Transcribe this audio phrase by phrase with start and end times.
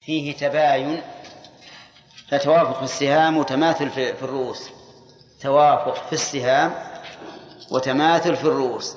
[0.00, 1.02] فيه تباين
[2.28, 4.70] فتوافق في السهام وتماثل في الرؤوس.
[5.40, 6.74] توافق في السهام
[7.70, 8.96] وتماثل في الرؤوس.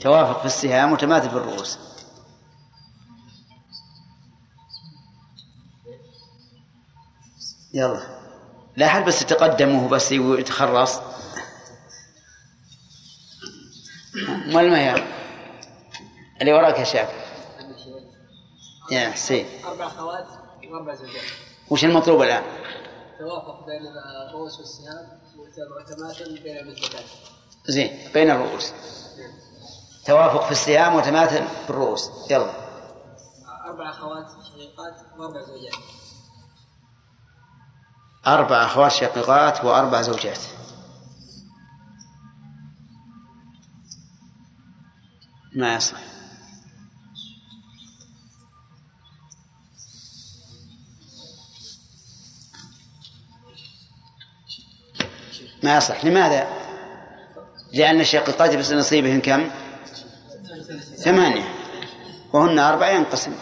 [0.00, 1.78] توافق في السهام وتماثل في الرؤوس.
[7.74, 8.00] يلا.
[8.76, 11.00] لا حد بس يتقدم بس يتخرص.
[14.46, 15.04] ما هي
[16.40, 17.23] اللي وراك يا شاكر.
[18.90, 19.46] يا حسين.
[19.64, 20.26] أربع أخوات
[20.70, 21.22] وأربع زوجات
[21.70, 22.42] وش المطلوب الآن؟
[23.18, 23.82] توافق بين
[24.28, 25.20] الرؤوس والسهام
[25.80, 27.06] وتماثل بين المثلتين
[27.66, 28.72] زين بين الرؤوس.
[30.06, 32.50] توافق في السهام وتماثل في الرؤوس يلا.
[33.66, 35.74] أربع أخوات شقيقات وأربع زوجات
[38.26, 40.38] أربع أخوات شقيقات وأربع زوجات.
[45.56, 46.13] ما يصلح.
[55.64, 56.48] ما يصلح لماذا؟
[57.72, 59.50] لأن الشقيقات بس نصيبهن كم؟
[60.96, 61.54] ثمانية
[62.32, 63.32] وهن أربعة ينقسم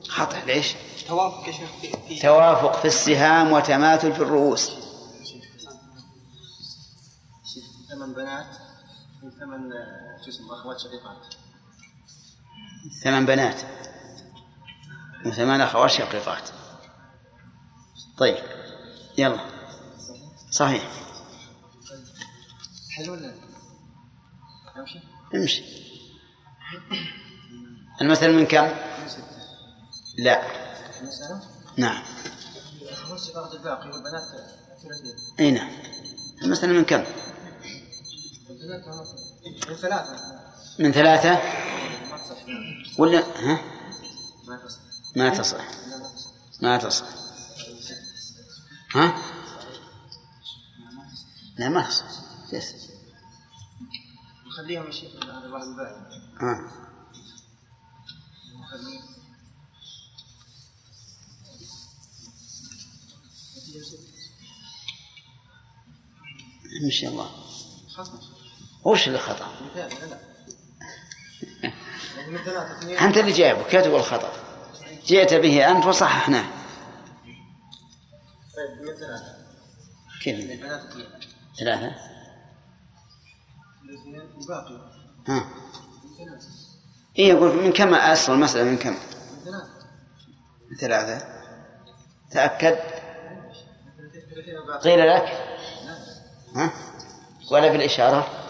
[0.09, 0.75] خطأ ليش؟
[1.09, 1.71] توافق يا شيخ
[2.09, 4.71] في توافق في السهام وتماثل في الرؤوس
[7.91, 8.47] ثمان بنات
[9.23, 9.71] وثمان
[10.25, 11.35] شو اسمه أخوات شقيقات.
[13.05, 13.63] ثمان بنات.
[15.27, 16.51] وثمان أخوات شقيقات.
[18.19, 18.45] طيب
[19.19, 19.41] يلا.
[20.51, 20.91] صحيح.
[22.91, 23.35] حلو ولا
[24.77, 25.01] أمشي؟
[25.35, 25.63] امشي.
[28.01, 28.69] المثل من كم؟
[30.19, 30.43] لا.
[31.77, 32.03] نعم.
[35.41, 35.71] إي نعم.
[36.43, 37.05] المثل من كم؟
[38.63, 40.43] من ثلاثة
[40.79, 41.41] من ثلاثة
[42.99, 43.61] ولا ها؟
[44.47, 44.81] ما تصح
[45.17, 45.65] ما تصح
[46.63, 46.79] ما
[48.95, 49.23] ها؟
[51.59, 52.05] لا ما تصح
[52.53, 52.75] يس.
[54.47, 56.01] نخليهم يا شيخ هذا الباقي
[56.41, 56.73] ها.
[58.55, 59.01] نخليه
[66.85, 67.31] امشي الله
[67.89, 68.32] خطأ
[68.85, 69.47] وش اللي خطأ؟
[73.01, 74.33] أنت اللي جايبه كاتب الخطأ؟
[75.07, 76.45] جئت به أنت وصححناه.
[78.57, 78.97] طيب
[80.23, 80.61] كيف؟
[81.59, 81.95] ثلاثة
[84.41, 84.93] الباقي
[85.29, 85.45] ها؟
[87.19, 88.97] إيه يقول من كم أصل المسألة؟ من كم؟
[90.71, 91.27] من ثلاثة.
[92.31, 92.77] تأكد.
[94.83, 95.59] قيل لك؟
[96.57, 96.73] ها؟
[97.51, 98.42] ولا بالإشارة؟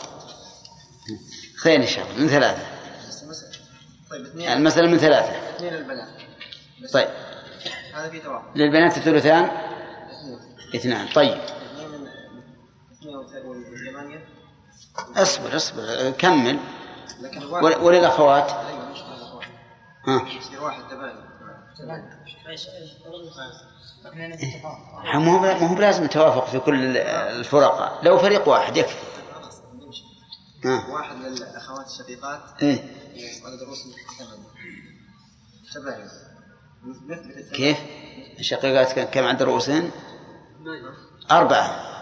[1.62, 2.62] خير إشارة من ثلاثة.
[3.08, 3.52] بس مسألة
[4.10, 4.48] طيب اثنين.
[4.52, 5.32] المسألة من ثلاثة.
[5.56, 6.08] اثنين البنات
[6.92, 7.08] طيب.
[7.94, 10.38] هذا في توافق للبنات الثلثان؟ اثنين.
[10.74, 11.08] اثنان.
[11.14, 11.38] طيب.
[11.38, 12.06] اثنين من
[12.92, 14.20] اثنين
[15.16, 16.10] اصبر اصبر.
[16.18, 16.58] كمل.
[17.20, 19.50] لكن ول- الواحد وللأخوات؟ مش هذا واحد
[20.08, 21.14] ها يصير واحد تباين
[25.14, 28.00] مو هو- مو هو بلازم توافق في كل الفرق.
[28.02, 28.96] لو فريق واحد يكفي.
[30.64, 30.86] ها.
[30.88, 32.40] واحد للاخوات الشقيقات.
[33.44, 33.86] وعدد الرؤوس
[34.18, 34.48] ثمانية
[35.74, 36.08] تباين.
[37.54, 37.78] كيف؟
[38.38, 39.90] الشقيقات كم- عند رؤوسهن
[41.30, 41.92] أربعة.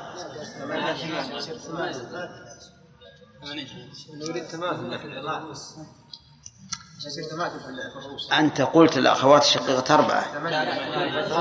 [8.32, 10.32] أنت قلت الأخوات الشقيقات أربعة.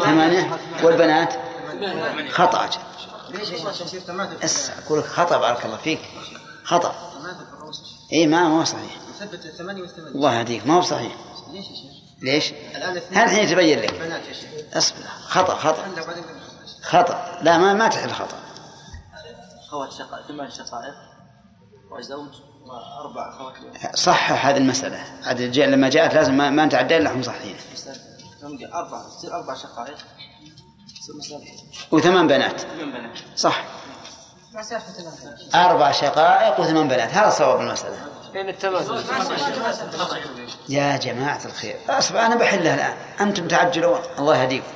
[0.04, 0.60] ثمانية.
[0.84, 1.34] والبنات؟
[2.32, 2.66] خطأ.
[2.66, 2.80] أجل.
[3.30, 4.02] ليش يصير
[5.04, 6.00] خطأ بارك الله فيك.
[6.64, 7.09] خطأ.
[8.14, 8.98] إي ما ما هو صحيح.
[9.22, 10.16] الثمانية والثمانية.
[10.16, 11.16] الله يهديك ما هو صحيح.
[11.52, 12.54] ليش يا شيخ؟ ليش؟
[13.12, 14.50] هل الحين يتبين لك؟ بنات يا شيخ.
[14.74, 15.84] أصبر خطأ خطأ.
[15.84, 16.24] عندك بعدين
[16.84, 17.40] خطأ.
[17.42, 18.38] لا ما ما تحل خطأ.
[19.68, 20.94] أخوات شقائق ثمان شقائق.
[21.92, 22.34] وزوج
[22.66, 23.96] وأربع أخوات لأم.
[23.96, 25.04] صحح هذه المسألة.
[25.24, 27.56] عاد لما جاءت لازم ما, ما نتعدى إلا هم صحيحين.
[28.74, 29.98] أربع تصير أربع شقائق.
[31.92, 32.60] وثمان بنات.
[32.60, 33.18] ثمان بنات.
[33.36, 33.64] صح.
[35.56, 37.14] أربع شقائق وثمان بنات.
[37.14, 37.98] هذا صواب المسألة.
[38.34, 38.50] بين
[40.70, 41.76] يا جماعة الخير.
[41.90, 42.98] أصبر أنا بحلها الآن.
[43.28, 44.00] أنتم تعجلون.
[44.20, 44.68] الله يهديكم.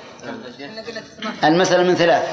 [1.43, 2.23] المسألة من ثلاث.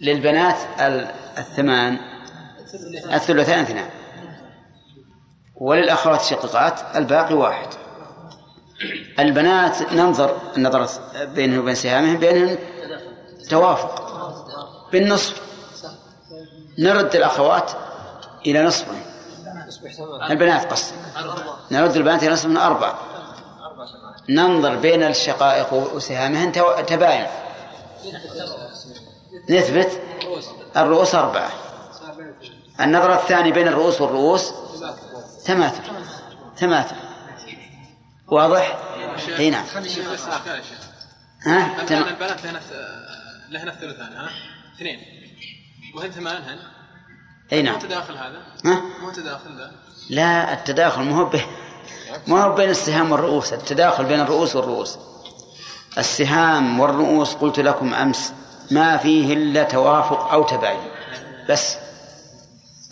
[0.00, 1.98] للبنات ال- الثمان.
[3.12, 3.88] الثلثان اثنان.
[5.56, 7.68] وللأخوات الشقيقات الباقي واحد.
[9.18, 10.90] البنات ننظر النظرة
[11.24, 12.58] بينهن وبين سهامهم بينهن
[13.50, 14.09] توافق.
[14.92, 15.40] بالنصف
[16.78, 17.70] نرد الأخوات
[18.46, 19.02] إلى نصفين
[20.30, 20.94] البنات قصدي.
[21.70, 22.98] نرد البنات إلى نصف أربعة.
[24.28, 26.52] ننظر بين الشقائق وسهامهن
[26.86, 27.26] تباين.
[29.50, 30.00] نثبت.
[30.76, 31.50] الرؤوس أربعة.
[32.80, 34.52] النظر الثاني بين الرؤوس والرؤوس
[35.44, 35.82] تماثل
[36.56, 36.96] تماثل
[38.28, 38.78] واضح؟
[39.38, 39.64] إي نعم.
[41.46, 42.40] ها؟ البنات
[43.50, 44.30] لهن الثلثان ها؟
[44.80, 45.00] اثنين.
[45.94, 46.58] وهن ثمان هن
[47.52, 49.72] أي مو نعم تداخل هذا؟ ها؟ مو تداخل ذا
[50.10, 51.46] لا التداخل مو هو به
[52.26, 54.98] مو هو بين السهام والرؤوس التداخل بين الرؤوس والرؤوس.
[55.98, 58.32] السهام والرؤوس قلت لكم أمس
[58.70, 60.80] ما فيه إلا توافق أو تباين
[61.48, 61.76] بس.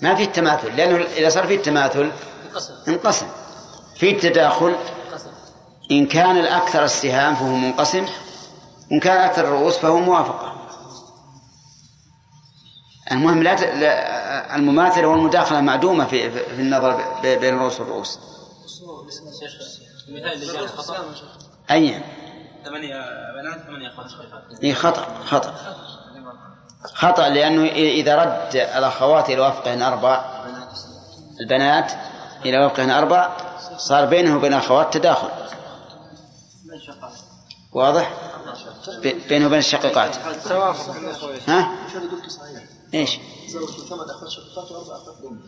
[0.02, 2.12] ما في التماثل لأنه إذا صار فيه التماثل
[2.88, 3.26] انقسم.
[3.96, 4.76] في التداخل.
[5.90, 8.06] إن كان الأكثر السهام فهو منقسم
[8.90, 10.57] وإن كان أكثر الرؤوس فهو موافقة.
[13.12, 18.18] المهم لا, المماثلة والمداخلة معدومة في في النظر بين الرؤوس والرؤوس.
[20.66, 21.04] خطأ
[21.70, 22.02] اي
[22.64, 22.94] ثمانية
[23.42, 24.10] بنات ثمانية أخوات.
[24.10, 25.54] شقيقات إيه خطأ خطأ.
[26.94, 30.24] خطأ لأنه إ- إذا رد الأخوات إلى وفقهن أربع
[31.40, 31.92] البنات
[32.44, 33.36] إلى وفقهن أربع
[33.76, 35.28] صار بينه وبين الأخوات تداخل.
[37.72, 38.12] واضح؟
[39.28, 40.16] بينه وبين الشقيقات.
[41.48, 41.68] ها؟
[42.94, 43.18] إيش؟
[43.48, 45.40] زوج ثمان أخوات شقيقات وأربع أخوات ام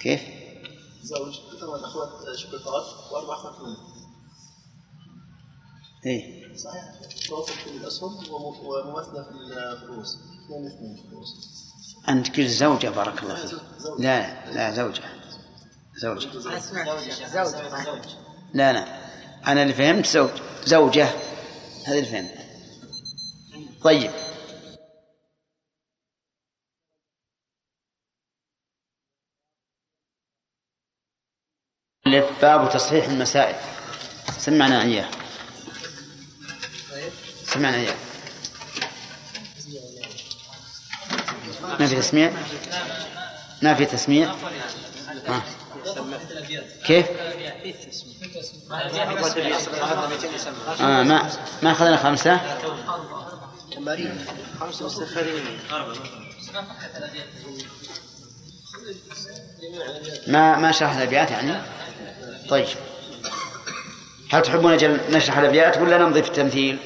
[0.00, 0.20] كيف؟
[1.02, 3.76] زوج ثمان أخوات شقيقات وأربع أخوات ام
[6.06, 6.56] إيه.
[6.56, 6.84] صحيح.
[7.28, 10.14] توافق في الأسهم وم- ومماثلة في الفلوس.
[10.44, 11.28] اثنين اثنين في الفلوس.
[12.08, 13.58] أنت قلت زوجة بارك الله فيك.
[13.98, 15.02] لا لا زوجة.
[16.02, 16.28] زوجة.
[16.38, 16.42] زوج
[17.34, 18.04] زوج
[18.54, 19.08] لا لا.
[19.46, 20.30] أنا اللي فهمت زوج
[20.64, 21.08] زوجة.
[21.84, 22.34] هذا اللي فهمت.
[23.82, 24.10] طيب.
[32.42, 33.54] باب تصحيح المسائل.
[34.38, 35.08] سمعنا إياه.
[37.44, 37.94] سمعنا إياه.
[41.80, 42.32] ما في تسميع؟
[43.62, 44.34] ما في تسميع؟
[45.28, 45.42] ها.
[46.84, 47.06] كيف؟
[50.80, 51.30] آه ما
[51.62, 52.40] ما أخذنا خمسة؟
[60.26, 61.77] ما ما شرح الأبيات يعني؟
[62.48, 62.66] طيب.
[64.30, 66.78] هل تحبون أجل نشرح الأبيات ولا نمضي في التمثيل؟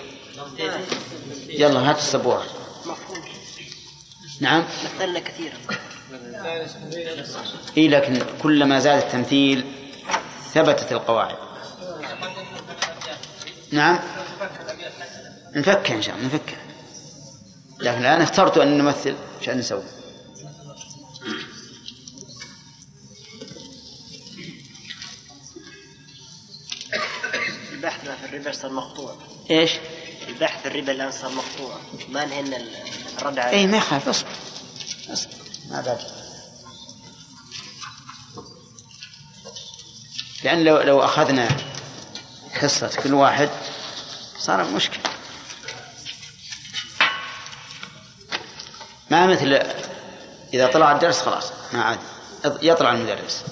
[1.48, 2.44] يلا هات السبورة.
[4.40, 4.64] نعم.
[4.84, 5.54] مثلنا كثيرا.
[7.76, 9.64] إيه لكن كلما زاد التمثيل
[10.54, 11.36] ثبتت القواعد.
[13.72, 13.98] نعم.
[15.54, 16.56] نفكها إن شاء الله نفكها
[17.80, 19.82] لكن الآن اخترت أن نمثل عشان نسوي؟
[28.42, 29.16] الربا صار مقطوع
[29.50, 29.70] إيش؟
[30.28, 31.76] البحث الربا الآن صار مقطوع.
[32.08, 32.56] ما نهينا
[33.18, 33.58] الرد عليه.
[33.58, 34.28] إيه ما يخالف اصبر.
[35.08, 35.34] اصبر.
[35.70, 35.98] ما بعد.
[40.44, 41.48] لأن لو لو أخذنا
[42.52, 43.50] حصة كل واحد
[44.38, 45.02] صار مشكلة.
[49.10, 49.62] ما مثل
[50.55, 51.98] إذا طلع الدرس خلاص ما عاد.
[52.62, 53.43] يطلع المدرس.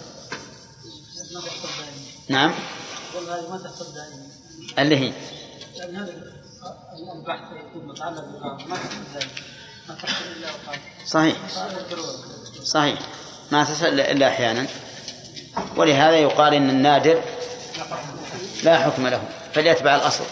[2.29, 2.55] نعم؟
[3.15, 4.40] والله هذه ما تحصل دائما.
[4.79, 5.13] اللي هي.
[11.07, 11.37] صحيح.
[12.65, 12.99] صحيح.
[13.53, 14.67] ما تصل إلا أحيانا.
[15.77, 17.23] ولهذا يقال إن النادر
[18.63, 19.23] لا حكم له
[19.55, 20.25] فليتبع الأصل.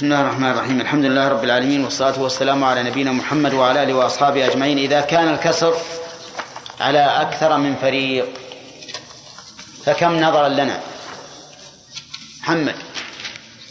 [0.00, 3.94] بسم الله الرحمن الرحيم الحمد لله رب العالمين والصلاة والسلام على نبينا محمد وعلى آله
[3.94, 5.76] وأصحابه أجمعين إذا كان الكسر
[6.80, 8.28] على أكثر من فريق
[9.84, 10.80] فكم نظرا لنا
[12.40, 12.74] محمد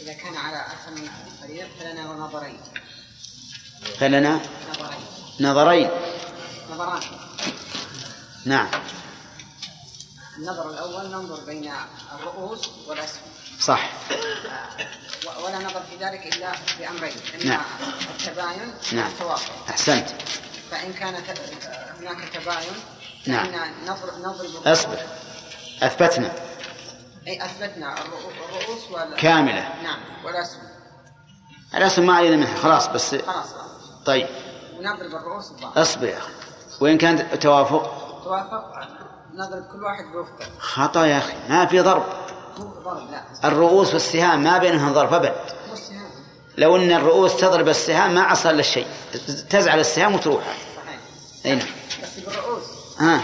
[0.00, 1.08] إذا كان على أكثر من
[1.42, 2.60] فريق فلنا نظرين
[3.98, 4.40] فلنا
[5.40, 5.90] نظرين نظرين
[6.72, 7.00] نظران
[8.44, 8.68] نعم
[10.38, 11.72] النظر الأول ننظر بين
[12.14, 13.22] الرؤوس والأسهم
[13.60, 13.90] صح
[15.44, 17.12] ولا نظر في ذلك إلا بأمرين.
[17.34, 17.64] إما نعم.
[18.18, 19.06] التباين نعم.
[19.10, 20.08] والتوافق أحسنت.
[20.70, 21.14] فإن كان
[22.00, 22.72] هناك تباين
[23.26, 23.46] نعم.
[23.86, 24.98] نضرب نضرب أصبر.
[25.82, 26.32] أثبتنا.
[27.26, 27.94] أي أثبتنا.
[27.96, 29.68] الرؤو- الرؤوس وال كاملة.
[29.82, 29.98] نعم.
[30.24, 30.62] والأسهم
[31.74, 32.56] الأسم ما علينا منها.
[32.62, 33.14] خلاص بس.
[33.14, 33.46] خلاص.
[34.06, 34.28] طيب.
[34.78, 36.32] ونضرب الرؤوس ببعض أصبر يا أخي.
[36.80, 37.82] وإن كان توافق؟
[38.24, 38.72] توافق.
[39.34, 40.58] نضرب كل واحد بوفقه.
[40.58, 41.34] خطأ يا أخي.
[41.48, 42.29] ما في ضرب.
[43.44, 45.34] الرؤوس والسهام ما بينهم ضرب أبد.
[46.58, 48.86] لو أن الرؤوس تضرب السهام ما عصى إلا الشيء.
[49.50, 50.44] تزعل السهام وتروح.
[51.46, 51.66] أي نعم.
[52.98, 53.20] ها.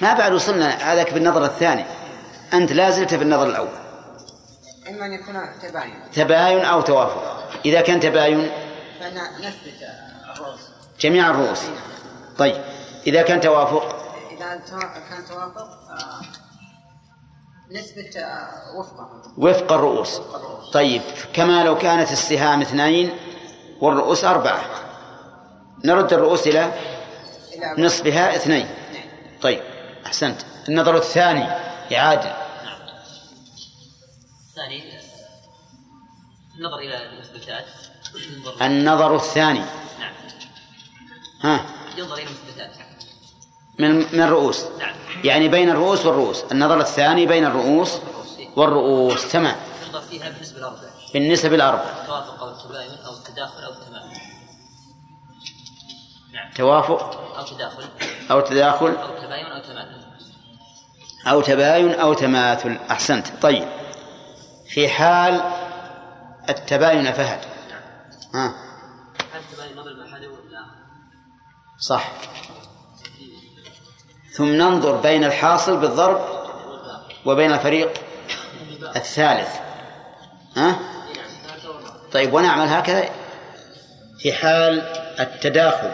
[0.00, 1.84] ما بعد وصلنا هذاك بالنظر الثاني.
[2.52, 3.68] أنت لا زلت في النظر الأول.
[4.88, 5.94] اما ان يكون تباين.
[6.12, 7.42] تباين أو توافق.
[7.64, 8.50] إذا كان تباين.
[9.00, 9.74] فإن نثبت
[10.36, 10.60] الرؤوس.
[11.00, 11.60] جميع الرؤوس.
[12.38, 12.64] طيب.
[13.06, 13.96] إذا كان توافق.
[14.30, 15.68] إذا تو- كان توافق
[17.70, 20.20] نثبت آه، وفقه وفق الرؤوس.
[20.72, 23.10] طيب كما لو كانت السهام اثنين
[23.80, 24.60] والرؤوس أربعة.
[25.84, 26.72] نرد الرؤوس إلى
[27.54, 28.66] إلى نصفها اثنين.
[28.66, 29.40] نعم.
[29.42, 29.62] طيب
[30.06, 30.40] أحسنت.
[30.68, 31.46] النظر الثاني
[31.90, 32.32] يعادل
[34.48, 35.00] الثاني
[36.58, 37.64] النظر إلى المثبتات
[38.62, 39.64] النظر الثاني.
[39.98, 40.14] نعم.
[41.40, 42.79] ها؟ ينظر إلى المثبتات
[43.80, 44.66] من من الرؤوس.
[44.78, 44.94] نعم
[45.24, 46.44] يعني بين الرؤوس والرؤوس.
[46.52, 47.98] النظر الثاني بين الرؤوس
[48.56, 49.32] والرؤوس.
[49.32, 49.56] تمام.
[50.10, 50.78] فيها بالنسبة للاربع
[51.14, 54.10] بالنسب الأربع التوافق أو التباين أو التداخل أو التمام
[56.32, 56.52] نعم.
[56.56, 57.36] توافق.
[57.38, 57.84] أو تداخل.
[58.30, 58.96] أو تداخل.
[58.96, 60.00] أو تباين أو تمام
[61.26, 62.78] أو تباين أو تماثل.
[62.90, 63.26] أحسنت.
[63.42, 63.68] طيب.
[64.68, 65.40] في حال
[66.48, 67.40] التباين فهد.
[68.34, 68.54] ها.
[69.32, 70.64] هل التباين نظر الاحد ولا
[71.78, 72.12] صح.
[74.40, 76.20] ثم ننظر بين الحاصل بالضرب
[77.26, 77.92] وبين الفريق
[78.96, 79.48] الثالث.
[80.56, 80.80] ها؟
[82.12, 83.08] طيب ونعمل هكذا
[84.18, 84.80] في حال
[85.20, 85.90] التداخل.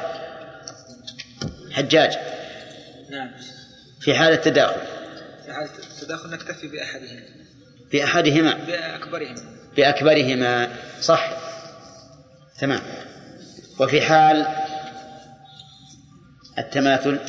[1.72, 2.18] حجاج.
[3.10, 3.30] نعم.
[4.00, 4.80] في حال التداخل.
[5.44, 7.22] في حالة التداخل نكتفي بأحدهم.
[7.92, 8.54] بأحدهما.
[8.54, 9.34] بأكبرهم.
[9.76, 10.68] بأكبرهما.
[11.00, 11.30] صح.
[12.60, 12.80] تمام.
[13.80, 14.46] وفي حال
[16.58, 17.20] التماثل.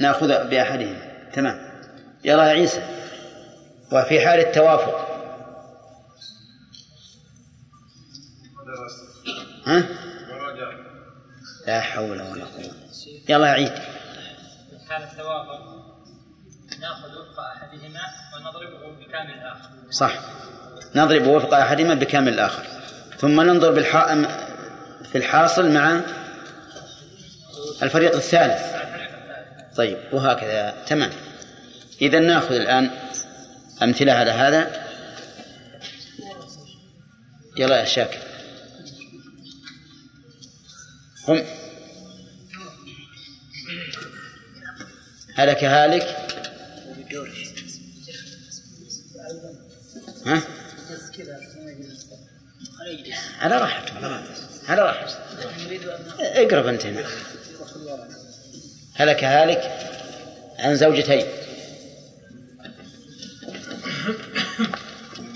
[0.00, 1.80] ناخذ بأحدهما تمام.
[2.24, 2.82] يلا يا عيسى.
[3.92, 5.06] وفي حال التوافق.
[9.66, 9.84] ها؟
[11.66, 12.72] لا حول ولا قوة.
[13.28, 13.72] يلا يا عيد.
[13.74, 15.76] في حالة التوافق
[16.80, 18.00] ناخذ وفق أحدهما
[18.36, 19.70] ونضربه بكامل الآخر.
[19.90, 20.12] صح.
[20.94, 22.66] نضرب وفق أحدهما بكامل الآخر.
[23.18, 24.14] ثم ننظر بالح...
[25.04, 26.00] في الحاصل مع
[27.82, 28.75] الفريق الثالث.
[29.76, 30.84] طيب وهكذا.
[30.86, 31.12] تمام.
[32.02, 32.90] إذا نأخذ الآن
[33.82, 34.86] أمثلة على هذا.
[37.58, 38.18] يلا يا شاكر.
[41.26, 41.42] قم.
[45.34, 46.16] هلك هالك؟
[50.26, 50.42] ها؟
[53.40, 53.92] على راحتك
[54.68, 55.16] على راحتك
[56.18, 57.06] على اقرب أنت هنا.
[58.96, 59.90] هلك هالك
[60.58, 61.26] عن زوجتين.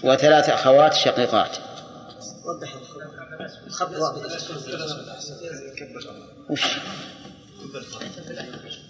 [0.02, 1.56] وثلاث أخوات شقيقات.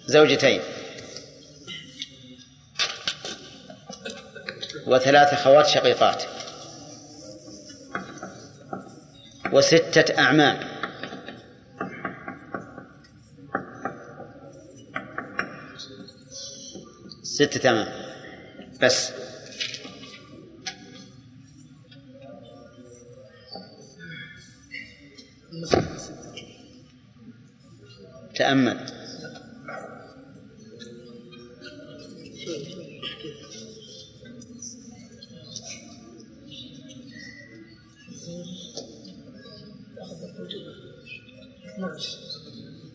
[0.07, 0.61] زوجتين.
[4.87, 6.23] وثلاث أخوات شقيقات.
[9.51, 10.70] وستة أعمام.
[17.31, 17.87] ستة أعمام
[18.81, 19.11] بس.
[28.35, 28.85] تأمل.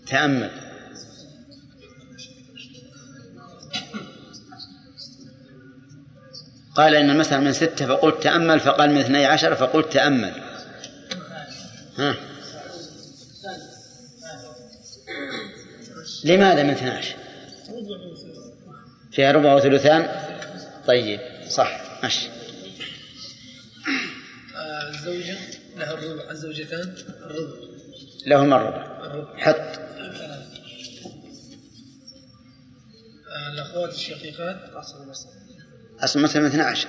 [0.06, 0.65] تأمل.
[6.76, 10.42] قال إن المسألة من ستة فقلت تأمل فقال من اثني عشر فقلت تأمل.
[11.98, 12.16] ها؟
[16.24, 17.16] لماذا من 12
[19.12, 20.08] فيها ربع وثلثان؟
[20.86, 22.28] طيب صح ماشي.
[24.88, 25.36] الزوجة
[25.76, 27.56] لها الربع الزوجتان الربع.
[28.26, 29.38] لهما الربع.
[29.38, 29.80] حط.
[33.52, 34.56] الأخوات الشقيقات
[36.00, 36.88] أصل مثلا من 12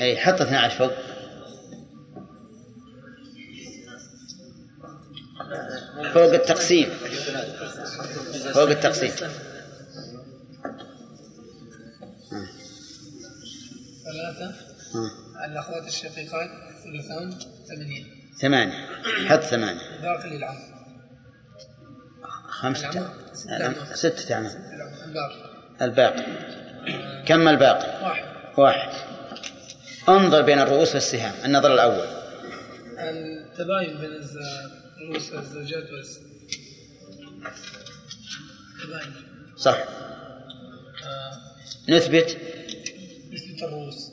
[0.00, 0.92] أي حط 12 فوق.
[6.14, 6.90] فوق التقسيم.
[8.54, 9.10] فوق التقسيم.
[14.04, 14.54] ثلاثة
[15.46, 16.50] الأخوات الشقيقات
[16.84, 18.04] ثلثان ثمانية
[18.40, 18.86] ثمانية.
[19.28, 20.00] حط ثمانية.
[20.02, 20.58] باقي للعم.
[22.48, 23.14] خمسة.
[23.94, 25.52] ستة الباقي.
[25.82, 26.24] الباقي.
[27.26, 27.91] كم الباقي؟
[28.58, 28.92] واحد.
[30.08, 32.06] انظر بين الرؤوس والسهام النظر الأول.
[32.98, 34.10] التباين بين
[35.00, 36.18] الرؤوس الزوجات والس
[38.84, 39.12] تباين.
[39.56, 39.78] صح.
[41.04, 41.32] آه،
[41.88, 42.38] نثبت.
[43.32, 44.12] نسبة الرؤوس.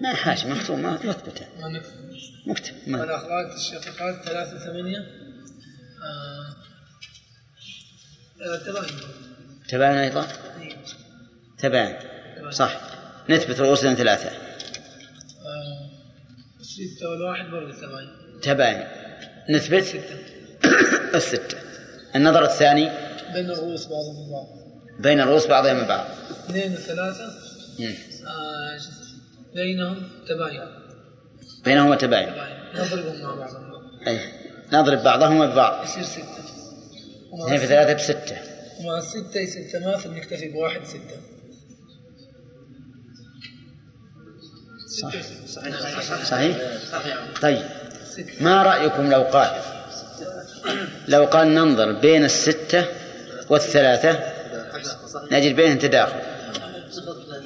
[0.00, 0.98] ما حاجة مكتوب ما
[2.46, 3.04] مكتب ما.
[3.04, 4.98] الأخوات الشقيقات ثلاثة ثمانية.
[6.02, 6.56] آه،
[8.42, 9.00] آه، تباين.
[9.68, 10.28] تباين أيضا؟
[10.60, 10.76] إيه.
[11.58, 12.13] تباين.
[12.50, 12.80] صح.
[13.30, 14.28] نثبت رؤوسنا ثلاثة.
[14.28, 15.90] آه،
[16.62, 18.08] ستة والواحد برضه تباين
[18.42, 18.84] تباين
[19.50, 20.18] نثبت؟ ستة.
[21.14, 21.58] الستة.
[22.16, 22.90] النظر الثاني؟
[23.34, 24.46] بين الرؤوس بعضهم البعض.
[25.00, 27.24] بين الرؤوس بعضها من بعض اثنين وثلاثة.
[27.24, 28.78] آه،؟
[29.54, 30.68] بينهم تباين.
[31.64, 32.28] بينهما تباين.
[32.74, 33.74] نضربهم مع بعضهم.
[34.06, 34.20] أي
[34.72, 35.84] نضرب بعضهما ببعض.
[35.84, 36.44] يصير ستة.
[37.44, 38.36] اثنين في ثلاثة بستة.
[38.80, 41.33] ومع الستة يصير تماثل نكتفي بواحد ستة.
[45.00, 45.12] صح
[46.24, 46.56] صحيح.
[47.42, 47.62] طيب.
[48.40, 49.50] ما رأيكم لو قال
[51.08, 52.84] لو قال ننظر بين الستة
[53.48, 54.18] والثلاثة
[55.32, 56.20] نجد بينهم تداخل.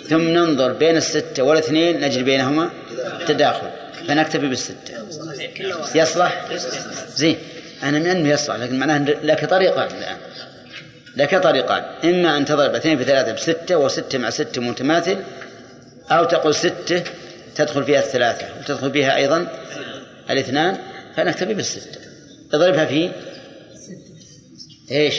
[0.09, 2.71] ثم ننظر بين الستة والاثنين نجد بينهما
[3.27, 3.71] تداخل.
[4.09, 4.95] فنكتفي بالستة.
[5.95, 6.45] يصلح؟
[7.17, 7.39] زين.
[7.83, 10.17] أنا من أنه يصلح لكن معناه لك طريقان الآن.
[11.17, 11.83] لك طريقان.
[12.05, 15.19] إما أن تضرب اثنين في ثلاثة بستة وستة مع ستة متماثل
[16.11, 17.03] أو تقول ستة
[17.59, 19.49] تدخل فيها الثلاثة وتدخل فيها أيضا
[20.31, 20.79] الاثنان
[21.17, 22.01] فنكتفي بالستة
[22.53, 23.13] اضربها في
[24.91, 25.15] إيش؟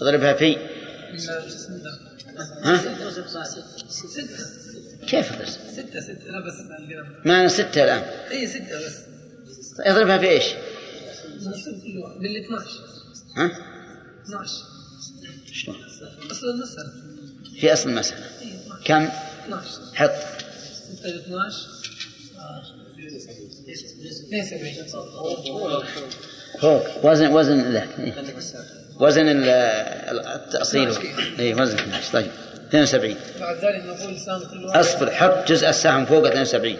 [0.00, 0.56] اضربها في؟
[2.62, 2.76] ها؟
[3.88, 4.36] ستة
[5.06, 6.54] كيف اضرب؟ ستة ستة لا بس
[7.24, 9.00] ما أنا ستة الآن اي ستة بس
[9.80, 10.44] اضربها في إيش؟
[12.20, 12.70] بال 12
[13.36, 13.50] ها؟
[14.24, 14.50] 12
[15.52, 15.76] شلون؟
[16.30, 16.92] أصل المسألة
[17.60, 19.08] في أصل المسألة اي 12 كم؟
[19.46, 20.35] 12 حط
[21.06, 21.56] 6 ل 12
[22.38, 22.62] آه.
[24.28, 25.84] 72
[26.60, 27.86] فوق وزن وزن لا
[29.00, 29.48] وزن ال-
[30.18, 30.88] التأصيل
[31.38, 32.30] اي وزن 12 طيب
[32.68, 36.76] 72 بعد ذلك نقول سهم كل أصبر حط جزء السهم فوق 72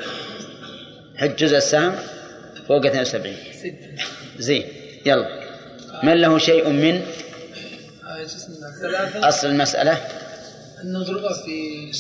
[1.17, 1.95] حط جزء السهم
[2.69, 4.05] فوق 72 ستة
[4.39, 4.65] زين.
[5.07, 5.47] يلا.
[6.03, 7.03] من له شيء من؟
[8.05, 8.27] آه،
[9.29, 10.01] أصل المسألة.
[10.85, 11.93] نضربها في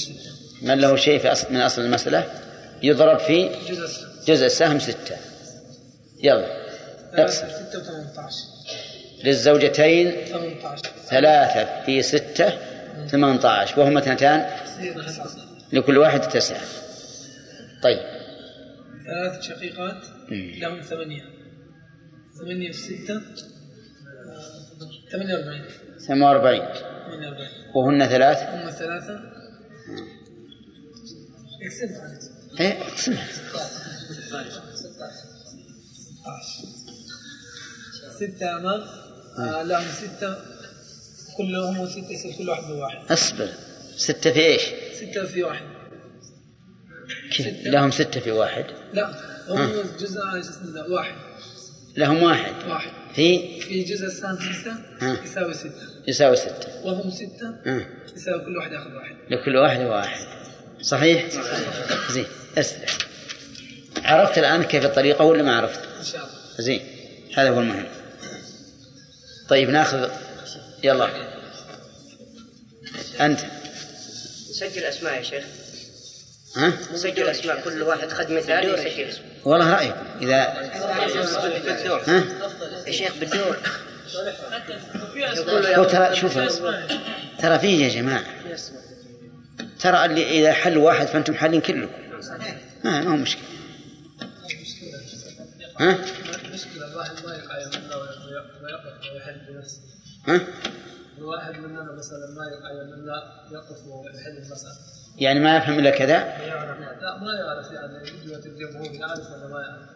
[0.62, 2.24] من له شيء في أصل من أصل المسألة
[2.82, 3.50] يضرب في
[4.26, 4.78] جزء السهم.
[4.78, 5.16] ستة.
[6.22, 6.66] يلا
[7.14, 7.46] اقسم.
[7.46, 12.58] ثلاثة في ستة و18 للزوجتين 18 ثلاثة في ستة
[13.06, 13.80] ثمانية عشر.
[13.80, 14.46] وهما اثنتان.
[15.72, 16.60] لكل واحد تسعة.
[17.82, 17.98] طيب.
[19.06, 20.06] ثلاث شقيقات.
[20.30, 21.22] لهم ثمانية.
[22.40, 23.22] ثمانية في ستة آه،
[25.12, 25.64] ثمانية وأربعين.
[26.08, 26.64] ثمانية وأربعين.
[27.74, 29.20] وهن ثلاث هم ثلاثة.
[32.60, 33.26] إيه اقسمها
[38.16, 38.84] ستة أمام.
[39.38, 39.62] آه.
[39.62, 40.36] لهم ستة.
[41.36, 43.12] كلهم ستة يصير كل واحد بواحد.
[43.12, 43.48] أصبر.
[43.96, 44.62] ستة في إيش؟
[44.94, 45.66] ستة في واحد.
[47.32, 47.70] كيف؟ ستة.
[47.70, 48.64] لهم ستة في واحد.
[48.92, 49.10] لا
[49.48, 51.14] هم جزء آه، اسمه ده؟ واحد.
[51.96, 52.68] لهم واحد.
[52.68, 52.90] واحد.
[53.14, 55.22] في؟ في جزء السهم ستة ها.
[55.24, 55.70] يساوي ستة.
[56.08, 56.84] يساوي ستة.
[56.84, 57.86] وهم ستة ها.
[58.16, 59.16] يساوي كل واحد ياخذ واحد.
[59.30, 60.45] لكل واحد واحد.
[60.82, 61.26] صحيح؟
[62.10, 62.26] زين
[62.58, 62.98] استرح
[64.04, 66.80] عرفت الآن كيف الطريقة ولا ما عرفت؟ إن شاء الله زين
[67.36, 67.86] هذا هو المهم.
[69.48, 70.10] طيب ناخذ
[70.84, 71.10] يلا.
[73.20, 73.40] أنت.
[74.52, 75.44] سجل أسماء يا شيخ.
[76.56, 79.04] ها؟ سجل أسماء كل واحد خد مثال يسجل.
[79.04, 80.36] اسمه والله رأيكم إذا
[82.06, 82.24] ها؟
[82.86, 83.56] يا شيخ بالدور.
[85.76, 86.38] هو ترى شوف
[87.38, 88.24] ترى فيه يا جماعة.
[89.80, 91.92] ترى اللي إذا حل واحد فأنتم حالين كلكم.
[92.84, 93.44] ما ما هو مشكلة.
[95.80, 95.98] ها؟
[100.28, 100.40] ها؟
[101.18, 102.44] الواحد مننا مثلا ما
[103.52, 104.72] يقف ويحل المسألة
[105.18, 106.18] يعني ما يفهم إلا كذا؟
[107.00, 108.08] لا ما يعرف يعني
[108.46, 109.88] الجمهور يعرف ولا ما يعرف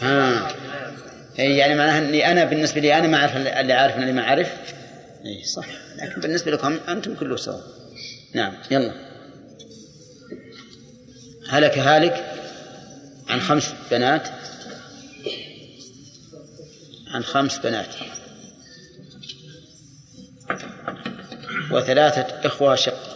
[0.00, 0.48] ها.
[1.38, 4.22] إيه يعني معناها إني أنا بالنسبة لي أنا ما أعرف اللي عارف من اللي ما
[4.22, 4.52] اعرف
[5.24, 5.66] اي صح.
[5.96, 7.60] لكن بالنسبة لكم أنتم كله سوا.
[8.34, 8.92] نعم يلا.
[11.48, 12.34] هلك هالك
[13.28, 14.28] عن خمس بنات.
[17.10, 17.94] عن خمس بنات.
[21.70, 23.09] وثلاثة إخوة شق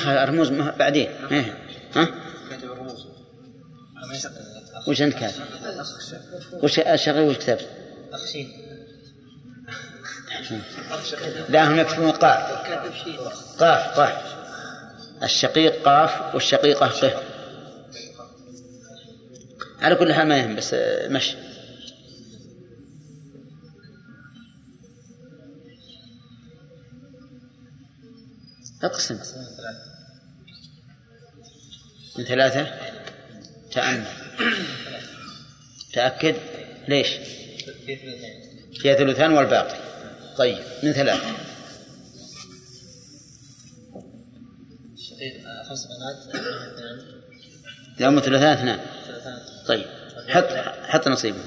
[0.00, 1.08] خ- الرموز بعدين.
[1.30, 1.58] إيه.
[1.96, 2.08] ها؟
[2.50, 3.06] كاتب الرموز.
[4.88, 5.42] وش أنت كاتب؟
[6.62, 7.68] وش الشغل وش كتبت؟
[8.12, 8.52] أخشين.
[11.48, 12.66] لا هم يكتبون قاف.
[13.58, 14.34] قاف قاف.
[15.22, 17.22] الشقيق قاف والشقيقة ق
[19.80, 21.36] على كل حال ما يهم بس آه، مشي.
[28.82, 29.18] أقسم.
[32.18, 32.66] من ثلاثة؟
[33.72, 34.04] تأمل.
[35.92, 36.34] تأكد.
[36.88, 37.08] ليش؟
[38.80, 39.76] فيها ثلثان والباقي.
[40.38, 41.28] طيب من ثلاثة؟
[45.46, 47.00] آه، خمس بنات اثنان.
[48.00, 48.80] يوم ثلاثان اثنان.
[49.66, 49.86] طيب
[50.28, 50.44] حط
[50.82, 51.38] حط نصيبه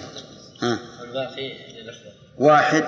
[0.61, 0.79] ها.
[1.01, 1.51] والباقي
[2.37, 2.83] واحد؟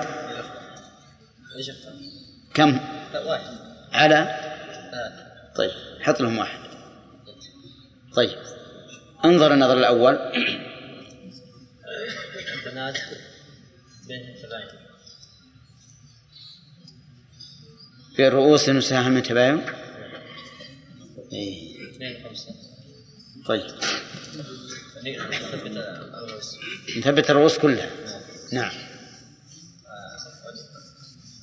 [2.54, 2.80] كم؟
[3.12, 3.56] لا واحد.
[3.92, 4.36] على؟
[4.90, 6.65] ثلاثة طيب حط لهم واحد.
[8.16, 8.38] طيب.
[9.24, 10.18] انظر النظر الأول.
[18.16, 19.66] في الرؤوس نساهم من تباين.
[21.32, 21.76] إيه.
[23.46, 23.66] طيب.
[26.98, 27.90] نثبت الرؤوس كلها.
[28.52, 28.72] نعم.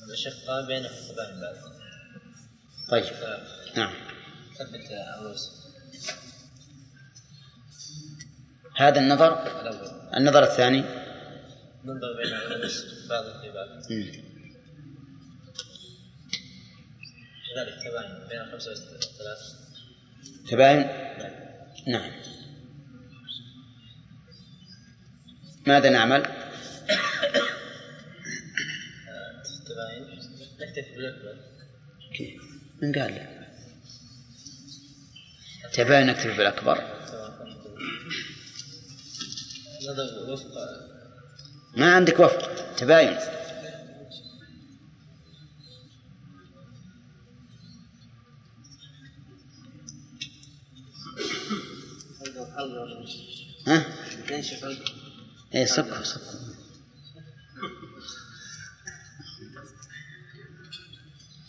[0.06, 1.54] الأشقة بينهم تباين
[2.90, 3.04] طيب.
[3.76, 3.94] نعم.
[4.58, 5.63] ثبت الرؤوس
[8.88, 9.30] هذا النظر
[10.16, 10.84] النظر الثاني.
[11.84, 12.30] ننظر بين
[13.08, 13.24] بعض.
[17.54, 19.40] كذلك تباين؟ بين الخمسة والثلاث
[20.50, 20.88] تباين
[21.86, 22.12] نعم.
[25.66, 26.26] ماذا نعمل؟
[32.82, 33.26] من قال
[35.72, 37.03] تباين نكتفي بالأكبر
[41.76, 43.18] ما عندك وفق تباين
[53.66, 53.84] ها؟
[55.54, 56.38] إيه سكر سكر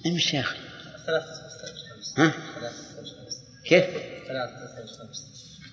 [0.06, 0.58] امشي يا أخي
[2.17, 2.34] ها؟
[3.65, 3.86] كيف؟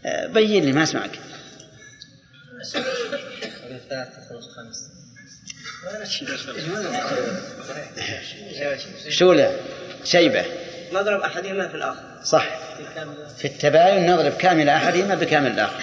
[0.05, 1.21] آه، بين لي ما أسمعك
[4.57, 4.91] خمس
[9.09, 9.57] شولة
[10.05, 10.45] شيبة.
[10.93, 12.01] نضرب أحدهما في الآخر.
[12.25, 12.49] صح.
[13.37, 15.81] في التباين نضرب كامل أحدهما بكامل الآخر.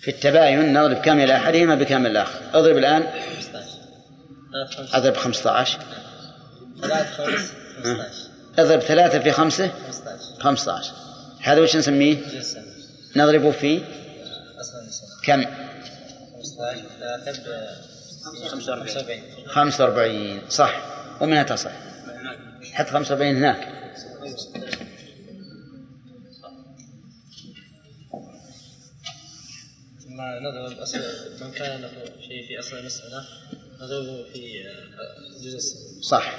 [0.00, 2.40] في التباين نضرب كامل أحدهما بكامل الآخر.
[2.54, 3.06] اضرب الآن.
[3.06, 3.76] 15
[4.52, 5.78] ثلاثة خمس أضرب 15
[6.82, 7.52] ثلاثة خمس
[7.82, 9.68] 15 اضرب ثلاثة في خمسة.
[9.68, 10.92] 15 15
[11.40, 12.16] هذا وش نسميه؟
[13.16, 13.82] نضربه في
[15.26, 20.82] كم؟ 15 ثلاثة ب 45 45 صح.
[21.20, 21.70] ومنها تصح.
[22.72, 23.68] حط 45 هناك.
[30.00, 30.98] ثم نضرب أصل
[31.40, 31.90] من كان له
[32.28, 33.24] شيء في أصل المسألة
[33.80, 36.34] نضربه في آه، جزء السنة صح.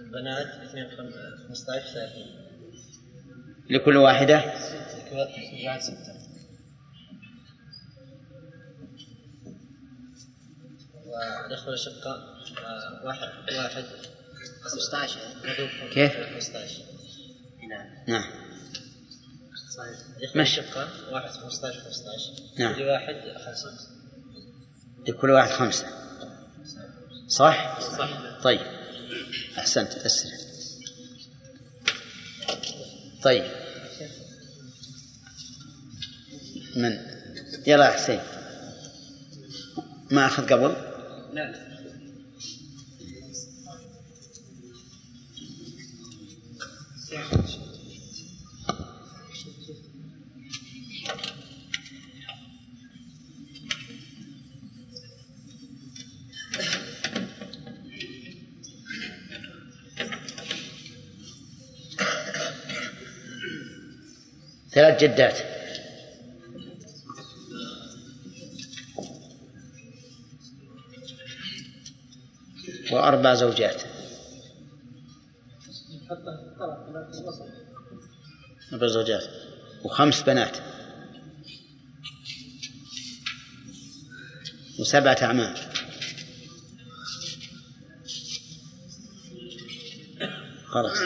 [0.00, 0.90] البنات 2
[1.48, 2.26] 15 30
[3.70, 4.54] لكل واحدة؟
[5.12, 6.23] رجعت ستة.
[11.14, 12.16] والإخوة الأشقاء
[12.58, 13.84] آه، واحد واحد
[14.62, 16.82] 15 نضرب كيف؟ 15
[18.08, 18.24] نعم.
[20.18, 20.60] الإخوة ماشي.
[20.60, 22.74] الأشقاء واحد 15 15 نعم.
[22.74, 23.14] كل واحد
[23.46, 23.70] خمسة.
[25.08, 25.86] لكل واحد خمسة.
[27.28, 28.40] صح؟ صح.
[28.42, 28.60] طيب.
[29.58, 29.92] أحسنت.
[29.94, 30.38] أسلم
[33.22, 33.44] طيب.
[36.76, 36.98] من؟
[37.66, 38.20] يلا حسين.
[40.10, 40.93] ما أخذ قبل؟
[64.74, 65.53] ثلاث جدات.
[72.94, 73.82] وأربع زوجات.
[78.72, 79.24] أربع زوجات.
[79.84, 80.56] وخمس بنات.
[84.78, 85.54] وسبعة أعمام.
[90.66, 90.98] خلاص.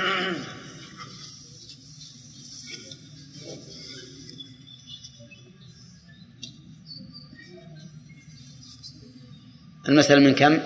[9.88, 10.58] المسألة من كم؟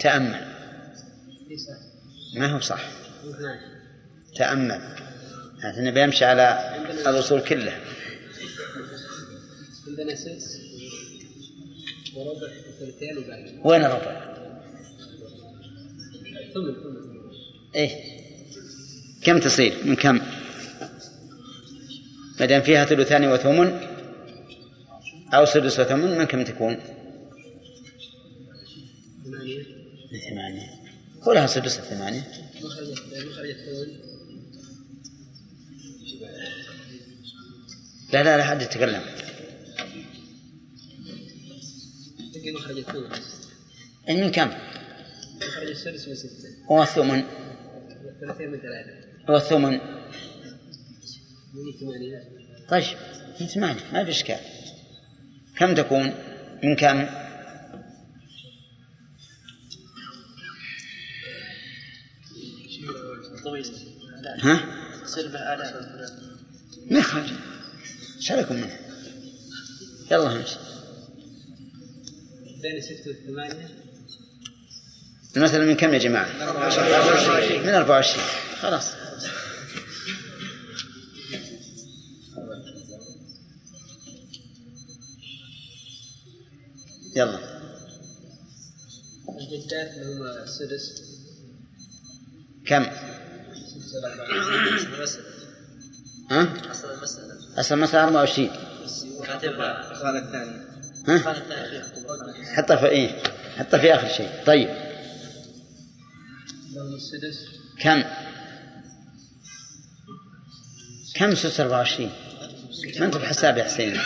[0.00, 0.52] تأمل
[2.36, 2.84] ما هو صح
[4.36, 4.80] تأمل
[5.62, 7.80] يعني النبي يمشي على الأصول كلها
[9.88, 10.14] عندنا
[12.16, 12.48] وربع
[13.64, 14.32] وين الربع؟
[16.54, 17.02] ثمن ثمن
[17.74, 17.90] إيه
[19.22, 20.20] كم تصير من كم؟
[22.40, 23.80] ما دام فيها ثلثان وثمن
[25.34, 26.76] أو سدس وثمن من كم تكون؟
[29.24, 29.58] ثمانية
[30.12, 30.82] من ثمانية
[31.32, 32.22] ولها سدس الثمانية
[38.12, 39.02] لا لا لا حد يتكلم
[44.08, 44.50] إن من كم؟
[45.36, 47.24] مخرج السدس من ستة والثمن
[48.04, 49.72] والثلاثين من ثلاثة والثمن
[51.54, 52.22] من ثمانية
[52.68, 52.98] طيب
[53.40, 54.40] من ثمانية ما في إشكال
[55.56, 56.14] كم تكون؟
[56.62, 57.06] من كم؟
[64.42, 64.64] ها؟
[65.54, 65.76] آلاف
[66.90, 67.32] ما يخرج.
[68.16, 68.78] إيش عليكم منه؟
[70.10, 70.56] يلا امشي
[72.62, 72.76] بين
[73.06, 73.68] والثمانية
[75.36, 76.28] المسألة من كم يا جماعة؟
[77.62, 78.24] من 24
[78.60, 78.84] خلاص.
[87.16, 87.38] يلا.
[89.28, 91.02] الجدات اللي هم السدس
[92.66, 93.11] كم؟
[96.30, 98.50] ها؟ أصل المسألة أصل المسألة 24
[99.24, 100.62] كاتبها الخانة الثانية
[101.08, 103.22] ها؟ في إيه؟
[103.56, 104.30] حطها في آخر شيء.
[104.46, 104.68] طيب.
[106.96, 107.46] السدس
[107.80, 108.02] كم؟
[111.14, 112.10] كم سدس 24
[112.98, 114.00] ما أنت بحساب يا حسين.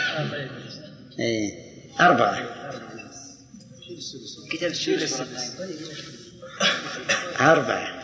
[1.19, 1.67] إيه.
[1.99, 2.57] أربعة.
[4.51, 5.21] كتاب السدس
[7.39, 7.96] أربعة.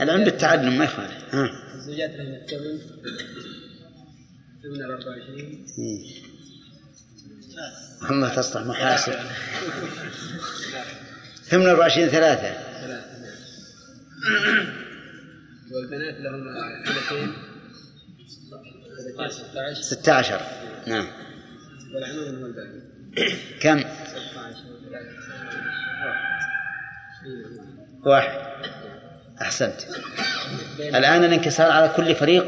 [0.00, 1.34] العلم بالتعلم ما يخالف.
[1.34, 1.50] ها.
[1.74, 2.10] الزوجات
[4.62, 5.66] ثمن الأربعة وعشرين.
[5.78, 6.24] إيه.
[8.10, 9.12] الله تصلح محاسب
[11.50, 12.52] ثمن 24 ثلاثة.
[12.80, 13.04] ثلاثة.
[15.72, 16.48] والبنات لهم
[16.82, 17.32] اثنتين
[19.20, 20.40] 16 16
[20.86, 21.06] نعم.
[21.94, 22.80] والعموم هو الباقي.
[23.62, 24.64] كم؟ 16
[28.06, 28.73] واحد.
[29.42, 29.80] أحسنت.
[30.80, 32.46] الآن الانكسار على كل فريق؟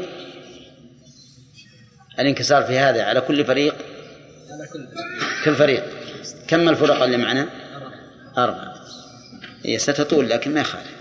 [2.19, 3.75] الانكسار في هذا على كل فريق؟
[4.51, 4.67] على
[5.45, 5.83] كل فريق.
[6.47, 7.49] كم الفرق اللي معنا؟
[8.37, 8.73] أربعة.
[9.63, 10.91] هي ستطول لكن ما يخالف.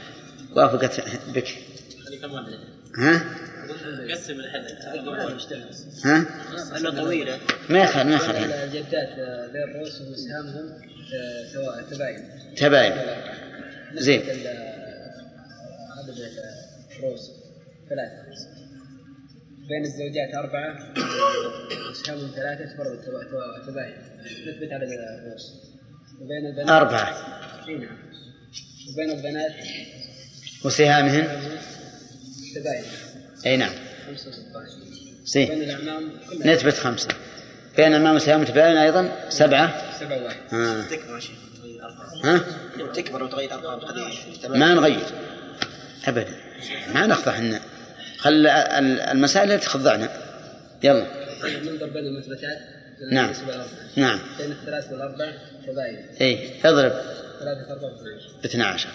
[0.53, 1.57] وافقت بك.
[2.99, 3.25] ها؟
[4.11, 4.41] قسم
[6.05, 6.27] ها؟
[6.91, 8.55] طويلة ما يخالف ما يخالف.
[8.55, 9.09] الجدات
[9.53, 10.81] ذي الرؤوس وسهامهم
[11.53, 12.31] سواء تباين.
[12.57, 12.93] تباين.
[13.95, 14.23] زين.
[16.09, 17.21] ال- عدد الرؤوس
[17.91, 18.23] ثلاثة.
[19.69, 20.93] بين الزوجات أربعة.
[21.91, 23.95] وسهامهم ثلاثة برضه تبا- تباين.
[24.49, 24.89] نثبت عدد
[25.23, 25.53] الرؤوس
[26.21, 27.09] وبين البنات أربعة.
[27.69, 27.99] إي نعم.
[28.93, 29.53] وبين البنات
[30.65, 31.25] وسهامهن
[32.55, 32.85] تباين.
[33.47, 33.73] أي نعم.
[34.07, 36.11] خمسة وستاشر بين الأعمام
[36.45, 37.09] نثبت خمسة.
[37.77, 39.99] بين المام وسهام تباين أيضا؟ سبعة.
[40.01, 40.37] سبعة واحد.
[40.51, 41.23] ها, تكبر
[42.25, 42.45] ها؟
[42.95, 45.07] تكبر وتغير أرقام ما نغير.
[46.09, 46.35] أبدا.
[46.95, 47.61] ما نخضع إحنا.
[48.19, 50.09] خل ال- المسائل لا تخضعنا.
[50.83, 51.07] يلا.
[51.43, 52.59] طيب بين المثبتات.
[53.13, 53.33] نعم.
[53.97, 54.21] نعم.
[54.39, 55.33] بين الثلاث والأربع
[55.67, 56.93] تباين اي اضرب
[57.41, 57.91] ثلاثة أربعة
[58.43, 58.89] ب 12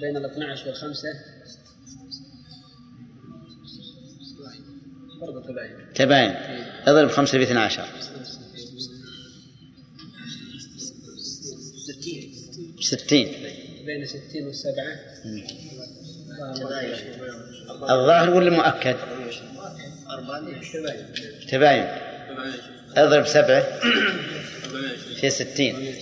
[0.00, 1.08] بين ال 12 والخمسة.
[5.20, 6.30] برضه تباين تباين
[6.86, 7.84] اضرب خمسة ب 12
[11.86, 12.32] ستين.
[12.80, 13.28] 60
[13.86, 14.98] بين 60 والسبعة
[17.90, 18.96] الظاهر ولا مؤكد؟
[21.48, 21.88] تباين.
[22.96, 23.64] اضرب سبعة
[25.20, 25.94] في 60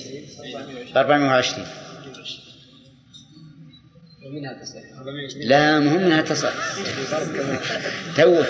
[0.97, 1.67] 420
[4.27, 6.53] ومنها تصح 420 لا مهم انها تصح
[8.17, 8.47] توك.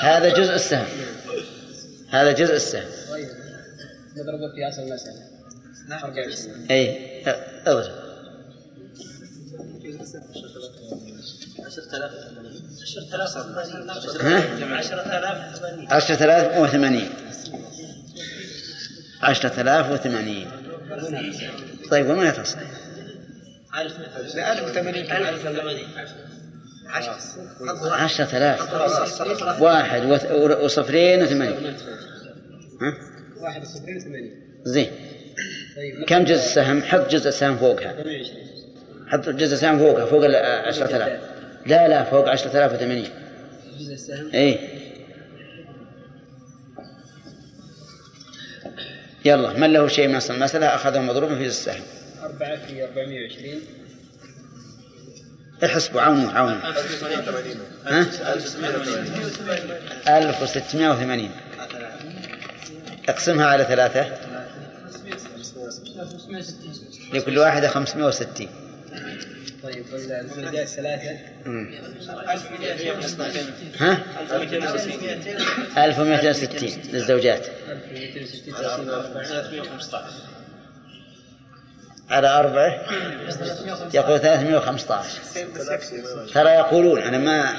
[0.00, 0.86] هذا جزء السهم.
[2.10, 2.88] هذا جزء السهم.
[3.10, 3.28] طيب.
[4.16, 5.14] نضربه في اصل المسألة.
[5.14, 5.37] 24
[6.70, 7.22] اي
[7.66, 7.92] اضرب
[11.66, 12.12] 10000
[14.20, 14.38] ها
[14.74, 17.10] 10000 عشرة آلاف وثمانين.
[19.22, 20.50] عشرة آلاف وثمانين.
[21.90, 22.58] طيب ومن يتصل؟
[23.74, 25.06] 1080
[27.86, 28.72] عشرة آلاف
[29.60, 30.04] واحد
[30.62, 31.76] وصفرين وثمانين.
[32.82, 32.94] ها؟
[33.40, 34.62] واحد صفرين وثمانين.
[34.64, 34.90] زين.
[36.06, 37.92] كم جزء السهم حط جزء السهم فوقها.
[37.92, 38.48] 28
[39.08, 41.20] حط جزء السهم فوقها فوق العشرة آلاف.
[41.66, 43.08] لا لا فوق عشرة آلاف وثمانين.
[43.78, 44.58] جزء السهم إيه.
[49.24, 51.82] يلا من له شيء من أصل المسألة؟ أخذه مضروبا في السهم.
[52.22, 53.60] أربعة في 420
[55.64, 56.30] احسبوا عونوا
[57.86, 58.06] ها؟
[60.18, 61.30] 1680
[63.08, 64.27] اقسمها على ثلاثة.
[67.12, 68.48] لكل واحدة 560
[69.62, 71.10] طيب الزوجات ثلاثة.
[73.78, 74.02] ها؟
[75.86, 77.46] 1260 للزوجات
[77.88, 80.02] 1260 30 أربعة
[82.10, 82.82] على أربعة
[83.94, 85.08] يقول 315
[86.34, 87.56] ترى يقولون أنا ما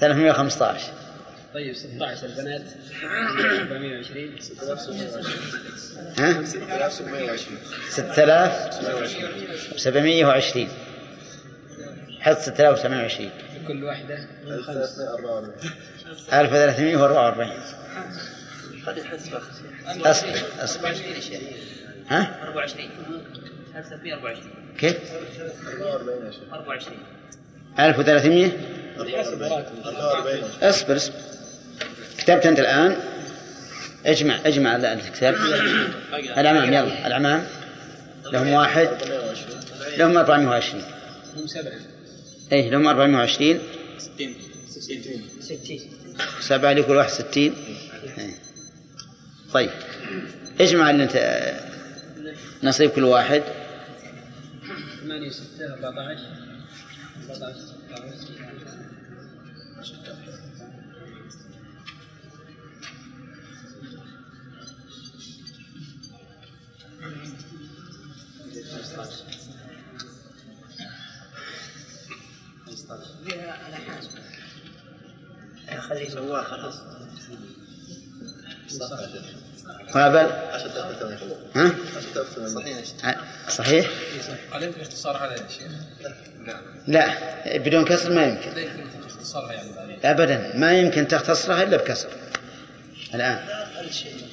[0.00, 0.82] 315
[1.54, 2.62] طيب 16 البنات
[3.02, 4.36] 420
[6.18, 7.58] ها؟ 6720
[12.20, 13.30] حط 6720
[13.68, 14.98] كل واحدة من خمس.
[16.32, 17.50] 1344
[18.86, 19.40] هذه حسبة
[20.10, 20.94] اصبر اصبر
[22.08, 22.90] ها؟ 24
[23.76, 24.96] 1324 كيف
[26.52, 26.96] 24
[27.78, 28.50] 1300
[30.62, 31.14] أصبر أصبر.
[32.20, 32.96] كتبت أنت الآن؟
[34.06, 35.38] اجمع اجمع اللي كتبت
[36.38, 37.46] الأعمام يلا الأعمام
[38.32, 38.88] لهم واحد.
[39.96, 40.82] لهم 420
[41.36, 41.72] هم سبعة
[42.52, 43.58] إيه لهم 420
[43.98, 44.34] 60
[45.40, 45.80] 60
[46.40, 47.54] سبعة لكل واحد 60 إيه.
[49.52, 49.70] طيب.
[50.60, 51.52] اجمع اللي أنت
[52.62, 53.42] نصيب كل واحد.
[55.02, 56.20] 8 6 14
[57.30, 57.69] 14
[75.78, 76.74] خليه سواه خلاص.
[79.94, 80.30] قابل
[81.54, 81.72] ها؟
[83.48, 83.90] صحيح؟
[84.52, 85.72] هل يمكن اختصار يا شيخ؟
[86.86, 87.14] لا
[87.58, 88.50] بدون كسر ما يمكن.
[90.04, 92.08] ابدا ما يمكن تختصرها إلا بكسر.
[93.14, 93.38] الآن.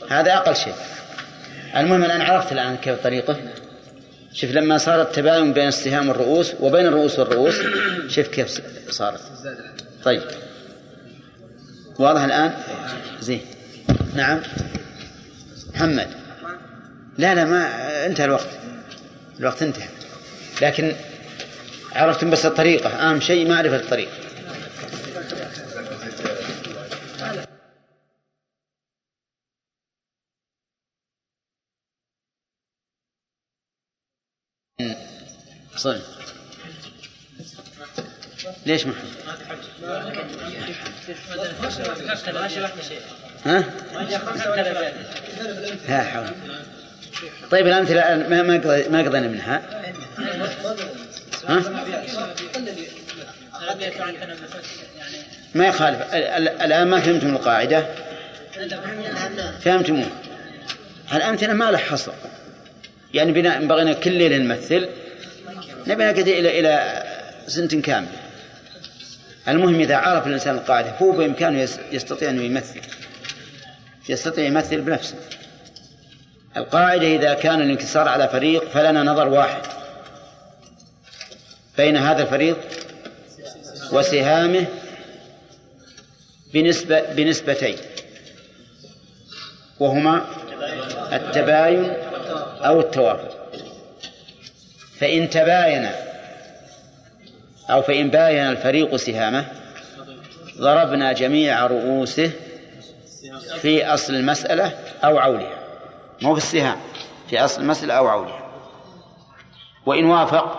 [0.09, 0.75] هذا أقل شيء.
[1.75, 3.37] المهم الآن عرفت الآن كيف طريقه.
[4.37, 7.55] شوف لما صار التباين بين السهام والرؤوس وبين الرؤوس والرؤوس
[8.13, 9.21] شوف كيف صارت.
[10.03, 10.21] طيب.
[11.99, 12.53] واضح الآن؟
[13.19, 13.41] زين.
[14.15, 14.41] نعم.
[15.75, 16.07] محمد.
[17.17, 17.69] لا لا ما
[18.05, 18.47] انتهى الوقت.
[19.39, 19.87] الوقت انتهى.
[20.61, 20.93] لكن
[21.95, 22.89] عرفتم بس الطريقة.
[22.89, 24.26] أهم شيء معرفة الطريقة.
[35.77, 35.99] صلي
[38.65, 39.07] ليش محمد؟
[43.45, 43.63] ها؟
[45.89, 46.25] لا حول.
[47.51, 49.61] طيب الأمثلة الآن ما ما قضي- ما قضينا منها.
[51.47, 51.59] ها؟
[55.55, 56.01] ما يخالف.
[56.13, 57.85] ال- ال- الآن ما فهمتم القاعدة.
[59.61, 60.09] فهمتموها
[61.13, 62.11] الأمثلة ما له حصر.
[63.13, 64.89] يعني بناء بغينا كل ليلة نمثل.
[65.87, 67.03] نبي نقعد إلى إلى
[67.47, 68.11] سنة كاملة.
[69.47, 72.81] المهم إذا عرف الإنسان القاعدة هو بإمكانه يس- يستطيع أنه يمثل.
[74.09, 75.15] يستطيع يمثل بنفسه.
[76.57, 79.61] القاعدة إذا كان الانكسار على فريق فلنا نظر واحد.
[81.77, 82.57] بين هذا الفريق
[83.91, 84.65] وسهامه
[86.53, 87.77] بنسبة بنسبتين.
[89.79, 90.25] وهما
[91.13, 91.93] التباين
[92.65, 93.36] أو التوافق.
[94.99, 95.89] فإن تباين
[97.69, 99.45] أو فإن باين الفريق سهامه
[100.57, 102.31] ضربنا جميع رؤوسه
[103.61, 104.73] في أصل المسألة
[105.03, 105.59] أو عولها.
[106.21, 106.77] مو في السهام
[107.29, 108.39] في أصل المسألة أو عولها.
[109.85, 110.57] وإن وافق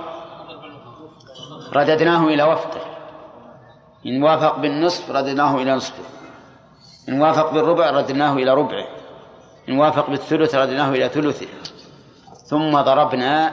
[1.72, 2.80] رددناه إلى وفقه.
[4.06, 6.04] إن وافق بالنصف رددناه إلى نصفه.
[7.08, 8.86] إن وافق بالربع رددناه إلى ربعه.
[9.68, 11.46] إن وافق بالثلث رددناه إلى ثلثه.
[12.46, 13.52] ثم ضربنا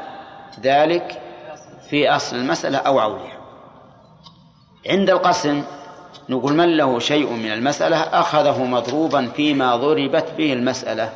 [0.61, 1.21] ذلك
[1.89, 3.37] في أصل المسألة أو عولها.
[4.89, 5.63] عند القسم
[6.29, 11.13] نقول من له شيء من المسألة أخذه مضروبا فيما ضربت به المسألة.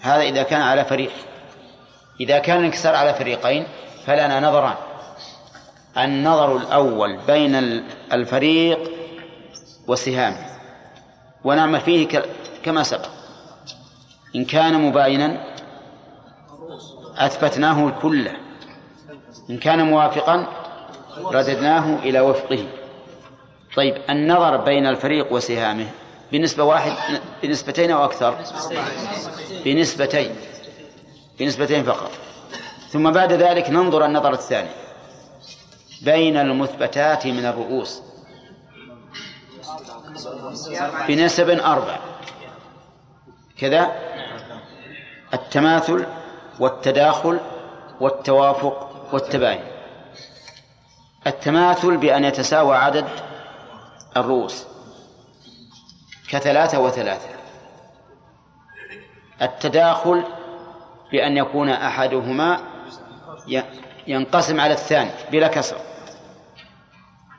[0.00, 1.12] هذا إذا كان على فريق.
[2.20, 3.66] إذا كان الانكسار على فريقين
[4.06, 4.74] فلنا نظران.
[5.98, 7.54] النظر الأول بين
[8.12, 8.90] الفريق
[9.86, 10.46] وسهامه.
[11.44, 12.22] ونعمل فيه
[12.64, 13.08] كما سبق.
[14.36, 15.53] إن كان مباينا
[17.16, 18.36] أثبتناه كله.
[19.50, 20.46] إن كان موافقا
[21.18, 22.66] رددناه إلى وفقه.
[23.76, 25.86] طيب النظر بين الفريق وسهامه
[26.32, 28.36] بنسبة واحد بنسبتين أو أكثر؟
[29.64, 30.36] بنسبتين.
[31.38, 32.10] بنسبتين فقط.
[32.88, 34.70] ثم بعد ذلك ننظر النظر الثاني
[36.02, 38.02] بين المثبتات من الرؤوس.
[41.08, 41.98] بنسب أربع.
[43.58, 43.92] كذا؟
[45.34, 46.06] التماثل
[46.60, 47.40] والتداخل
[48.00, 49.64] والتوافق والتباين.
[51.26, 53.06] التماثل بأن يتساوى عدد
[54.16, 54.66] الرؤوس
[56.28, 57.28] كثلاثة وثلاثة.
[59.42, 60.24] التداخل
[61.12, 62.60] بأن يكون أحدهما
[64.06, 65.76] ينقسم على الثاني بلا كسر.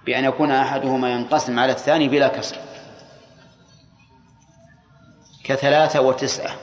[0.05, 2.57] بأن يكون أحدهما ينقسم على الثاني بلا كسر.
[5.43, 6.55] كثلاثة وتسعة.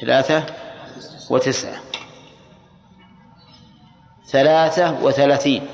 [0.00, 0.46] ثلاثة
[1.30, 1.80] وتسعة.
[4.26, 5.66] ثلاثة وثلاثين.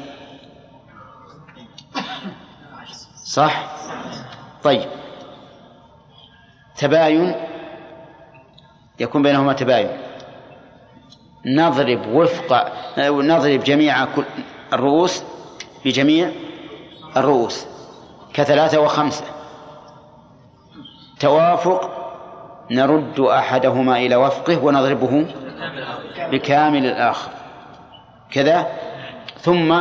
[3.24, 3.76] صح؟
[4.62, 4.88] طيب.
[6.76, 7.34] تباين.
[9.00, 9.88] يكون بينهما تباين.
[11.46, 14.24] نضرب وفق نضرب جميع كل
[14.72, 15.22] الرؤوس
[15.84, 16.32] بجميع
[17.16, 17.66] الرؤوس
[18.34, 19.24] كثلاثة وخمسة.
[21.20, 21.97] توافق.
[22.70, 25.26] نرد أحدهما إلى وفقه ونضربه
[26.30, 27.30] بكامل الآخر.
[28.30, 28.66] كذا.
[29.40, 29.80] ثم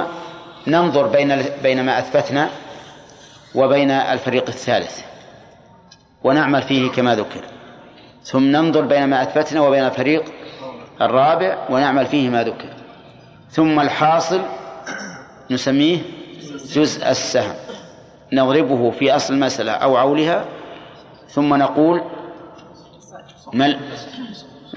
[0.68, 2.50] ننظر بين بين ما أثبتنا
[3.56, 5.02] وبين الفريق الثالث.
[6.24, 7.42] ونعمل فيه كما ذكر.
[8.24, 10.24] ثم ننظر بين ما أثبتنا وبين الفريق
[11.02, 12.70] الرابع ونعمل فيه ما ذكر.
[13.50, 14.42] ثم الحاصل
[15.52, 16.00] نسميه
[16.74, 17.56] جزء السهم.
[18.34, 20.46] نضربه في أصل المسألة أو عولها.
[21.30, 22.02] ثم نقول
[23.54, 23.80] مل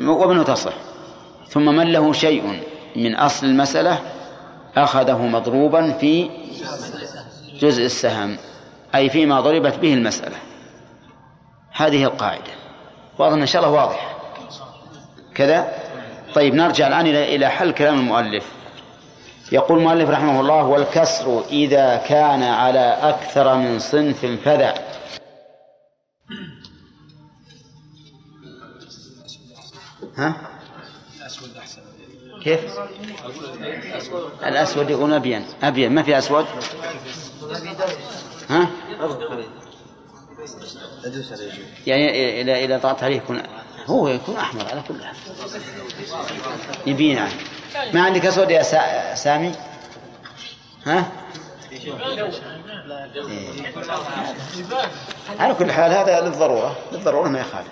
[0.06, 0.72] وابن تصح.
[1.48, 2.62] ثم من له شيء
[2.96, 3.98] من أصل المسألة
[4.76, 6.30] أخذه مضروبا في
[7.60, 8.36] جزء السهم
[8.94, 10.36] أي فيما ضربت به المسألة.
[11.72, 12.52] هذه القاعدة.
[13.18, 14.16] واظن إن شاء الله واضح
[15.34, 15.72] كذا؟
[16.34, 18.46] طيب نرجع الآن إلى إلى حل كلام المؤلف.
[19.52, 24.74] يقول المؤلف رحمه الله والكسر إذا كان على أكثر من صنف فذا.
[30.16, 30.34] ها؟
[32.42, 32.60] كيف؟
[34.46, 36.46] الأسود يقول أبين أبين ما في أسود؟
[38.48, 38.68] ها؟
[41.86, 43.42] يعني إذا إذا ضغطت عليه يكون
[43.86, 45.16] هو يكون أحمر على كل حال
[46.86, 47.32] يبين يعني
[47.92, 48.62] ما عندك أسود يا
[49.14, 49.52] سامي؟
[50.86, 51.12] ها؟
[51.72, 51.92] إيه.
[55.38, 57.68] على كل حال هذا للضرورة للضرورة ما يخالف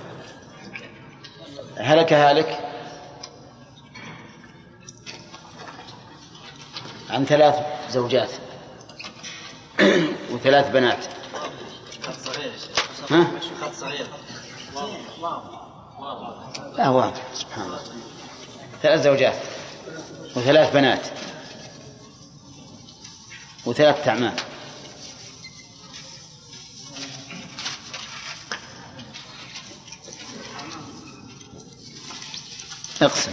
[1.78, 2.58] هلك هالك
[7.10, 7.54] عن ثلاث
[7.90, 8.30] زوجات
[10.30, 11.04] وثلاث بنات.
[13.10, 13.26] ها؟
[16.76, 17.22] لا واضح.
[17.34, 17.80] سبحان الله.
[18.82, 19.36] ثلاث زوجات
[20.36, 21.06] وثلاث بنات
[23.66, 24.36] وثلاث تعمام.
[33.02, 33.32] اقسم.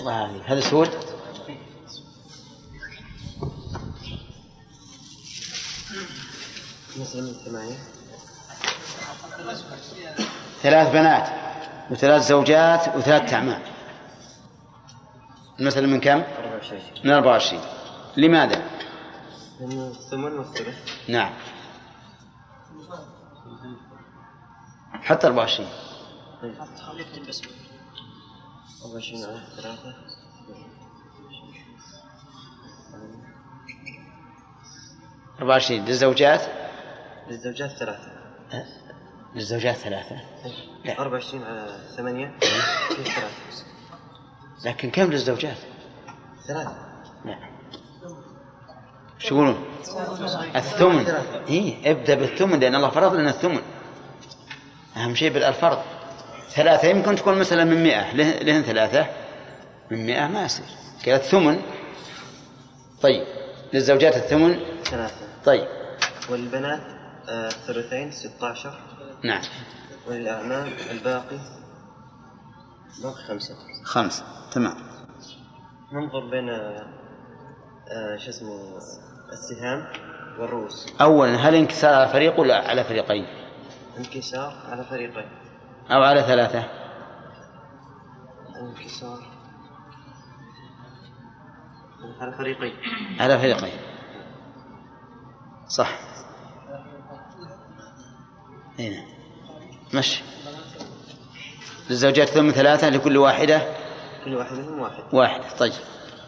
[0.00, 0.88] الله يعافيك هذا سود
[10.62, 11.28] ثلاث بنات
[11.90, 13.62] وثلاث زوجات وثلاث تعمام
[15.60, 16.22] المثل من كم؟
[17.04, 17.62] من 24
[18.16, 18.62] لماذا؟
[19.60, 20.76] من الثمن والثلث
[21.08, 21.32] نعم.
[25.12, 25.68] حتى 24
[28.82, 29.94] 24 على ثلاثة
[35.40, 35.84] أربعة وعشرين.
[35.84, 36.40] للزوجات؟
[37.28, 38.12] للزوجات ثلاثة.
[39.34, 40.16] للزوجات ثلاثة.
[40.84, 40.98] لا.
[40.98, 42.38] 24 على 8
[42.88, 43.64] في ثلاثة.
[44.64, 45.58] لكن كم للزوجات؟
[46.48, 46.76] ثلاثة.
[47.24, 47.38] لا.
[49.18, 49.64] شو يقولون؟
[50.56, 51.06] الثمن.
[51.48, 53.62] اي ابدأ بالثمن لأن الله فرض لنا الثمن.
[54.96, 55.78] أهم شيء بالفرض
[56.48, 58.12] ثلاثة يمكن تكون مثلا من مئة.
[58.14, 59.06] له- لهن ثلاثة.
[59.90, 60.66] من مئة ما يصير.
[61.06, 61.62] قال الثمن.
[63.02, 63.26] طيب.
[63.72, 64.58] للزوجات الثمن.
[64.84, 65.14] ثلاثة.
[65.44, 65.66] طيب.
[66.30, 66.80] والبنات
[67.28, 68.80] آه، الثلثين 16
[69.24, 69.42] نعم.
[70.08, 71.38] وللأعمام الباقي؟
[73.02, 73.54] باقي خمسة.
[73.84, 74.24] خمسة.
[74.52, 74.74] تمام.
[75.92, 76.86] ننظر بين آه،
[77.88, 78.78] آه، شو اسمه
[79.32, 79.86] السهام
[80.38, 80.86] والرؤوس.
[81.00, 83.26] أولا هل انكسار على فريق ولا على فريقين؟
[83.98, 85.28] انكسار على فريقين.
[85.90, 86.64] أو على ثلاثة.
[88.60, 89.18] انكسار
[92.20, 92.74] على فريقين.
[93.20, 93.78] على فريقين.
[95.68, 95.98] صح.
[98.78, 99.04] هنا
[99.94, 100.22] مشي.
[101.90, 103.62] للزوجات ثم ثلاثة لكل واحدة؟
[104.24, 105.02] كل واحد منهم واحد.
[105.12, 105.72] واحدة طيب.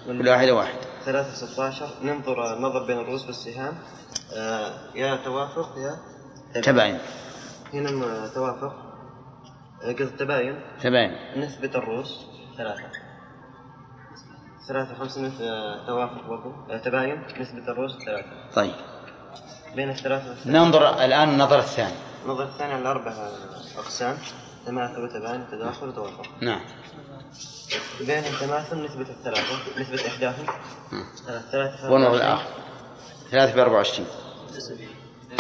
[0.06, 0.78] كل واحدة واحد.
[1.04, 3.78] ثلاثة 16 ننظر النظر بين الرؤوس والسهام.
[4.36, 5.96] آه، يا توافق يا؟
[6.60, 6.98] تباين
[7.72, 8.74] هنا توافق.
[9.82, 10.60] آه، قصد تباين.
[10.82, 11.16] تباين.
[11.36, 12.90] نسبة الرؤوس ثلاثة.
[14.68, 16.52] ثلاثة خمسة آه، توافق برضو.
[16.70, 17.22] آه، تباين.
[17.40, 18.50] نسبة الرؤوس ثلاثة.
[18.54, 18.74] طيب.
[19.74, 21.94] بين الثلاثة والثلاثة ننظر الآن النظر الثاني
[22.24, 23.12] النظر الثاني على أربع
[23.78, 24.18] أقسام.
[24.66, 26.26] تماثل وتباين وتداخل وتوافق.
[26.40, 26.60] نعم.
[28.00, 30.46] بين التماثل نسبة الثلاثة نسبة إحداهم.
[31.52, 32.48] ثلاثة ونظر الآخر.
[33.30, 34.06] ثلاثة في أربعة وعشرين.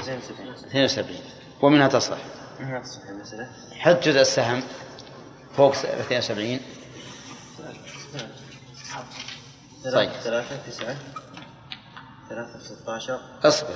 [0.04, 1.20] زين سبعين اثنين وسبعين.
[1.64, 2.16] ومنها تصح
[2.60, 3.48] المسألة
[3.78, 4.62] حد جزء السهم
[5.56, 6.60] فوق 72
[9.92, 10.10] طيب.
[10.10, 10.96] ثلاثة تسعة
[12.28, 13.68] ثلاثة في 16 اصبر.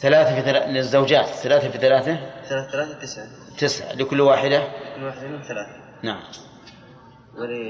[0.00, 1.26] ثلاثة في ثلاثة للزوجات.
[1.28, 2.16] ثلاثة في ثلاثة.
[2.48, 3.26] ثلاثة ثلاثة تسعة
[3.58, 4.68] تسعة لكل واحدة.
[4.96, 6.22] كل واحد منهم ثلاثة نعم.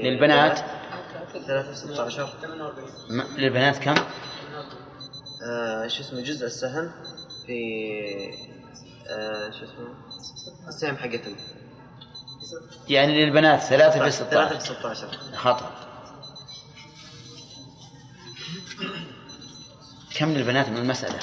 [0.03, 0.59] للبنات.
[1.47, 2.33] ثلاثة في 16
[3.09, 3.95] م- للبنات كم؟
[5.49, 6.91] آه شو اسمه جزء السهم
[7.45, 8.46] في
[9.59, 9.87] شو اسمه؟
[10.67, 11.35] السهم حقتهم
[12.89, 15.71] يعني للبنات ثلاثة في ثلاثة 16 في 16 خطأ.
[20.17, 21.19] كم للبنات من المسألة؟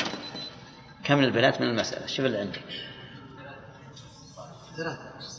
[1.05, 2.63] كم للبنات من المسألة؟ شوف اللي عندك.
[4.77, 4.99] ثلاثة.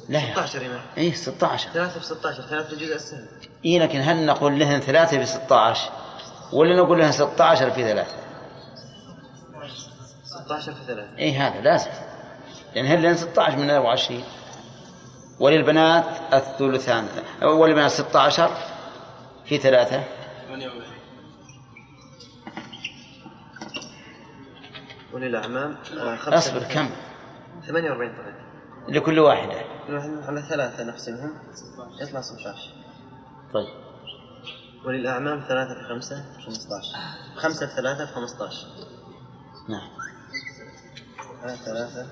[0.10, 0.20] لا.
[0.20, 3.28] يا 16 يا اي 16 ثلاثة في 16 ثلاثة جزء السهم
[3.66, 5.92] اي لكن هل نقول لهن ثلاثة في 16
[6.54, 8.16] ولا نقول لهن 16 في ثلاثة؟
[10.26, 11.18] 16 في ثلاثة.
[11.18, 11.90] اي هذا لازم.
[12.76, 14.24] لأن هل لهن 16 من 24
[15.40, 17.08] وللبنات الثلثان.
[17.44, 18.52] وللبنات 16
[19.46, 20.04] في ثلاثة.
[25.14, 26.90] وللأعمام آه خمسة أصبر كم؟
[27.68, 28.46] 48 طبعا.
[28.88, 29.62] لكل واحدة.
[30.28, 31.34] على ثلاثة نقسمهم
[32.02, 32.74] يطلع 16
[33.54, 33.68] طيب.
[34.86, 36.88] وللأعمام ثلاثة في خمسة في 15
[37.36, 38.68] خمسة في ثلاثة في 15
[39.70, 39.90] نعم.
[41.44, 42.08] على ثلاثة.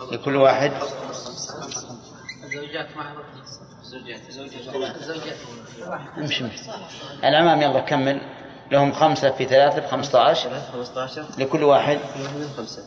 [0.00, 0.72] لكل واحد
[2.44, 3.14] الزوجات ما
[3.82, 5.36] زوجات زوجات زوجات
[6.18, 6.70] امشي امشي.
[7.24, 8.20] الأمام يلا كمل.
[8.70, 11.98] لهم خمسة في ثلاثة في 15 ثلاثة 15 لكل واحد؟
[12.56, 12.82] خمسة.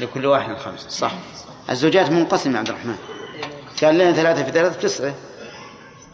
[0.00, 0.88] لكل واحد خمسة.
[0.88, 1.12] صح.
[1.70, 2.96] الزوجات منقسمة يا عبد الرحمن.
[3.78, 5.14] كان لنا ثلاثة في ثلاثة في تسعة.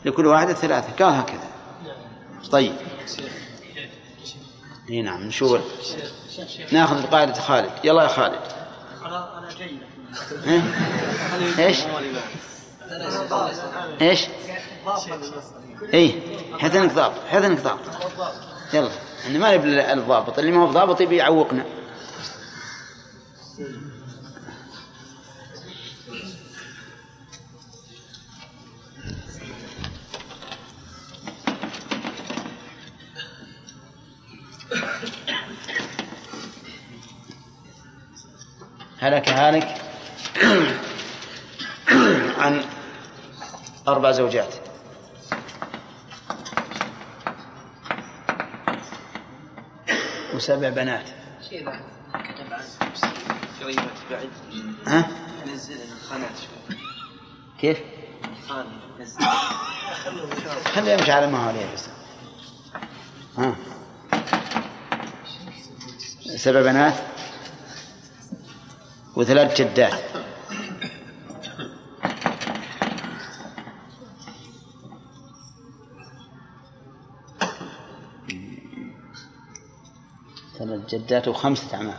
[0.04, 1.04] لكل واحد ثلاثة.
[1.04, 1.48] قال هكذا.
[2.50, 2.72] طيب.
[4.90, 5.60] إي نعم نشوف.
[6.72, 7.70] ناخذ بقاعدة خالد.
[7.84, 8.40] يلا يا خالد.
[9.58, 9.89] جاي ها؟
[11.58, 11.78] إيش؟
[14.00, 14.26] إيش؟
[15.94, 16.14] اي
[16.58, 17.80] حتى انك ضابط حتى انك ضابط
[18.74, 18.90] يلا
[19.24, 21.64] إحنا ما نبي الضابط اللي ما هو ضابط يبي يعوقنا
[38.98, 39.89] هلك هالك
[42.38, 42.64] عن
[43.88, 44.54] أربع زوجات.
[50.34, 51.04] وسبع بنات.
[54.86, 55.08] ها؟
[57.60, 57.78] كيف؟
[60.74, 61.88] خليه يمشي على ما هو عليه بس.
[63.38, 63.56] ها؟
[66.36, 66.94] سبع بنات
[69.16, 70.09] وثلاث جدات.
[80.90, 81.94] جداته خمسة أعمال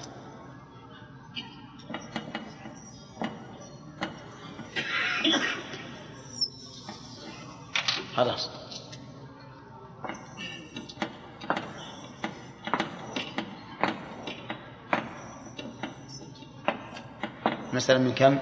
[8.16, 8.50] خلاص
[17.74, 18.38] مثلا من كم؟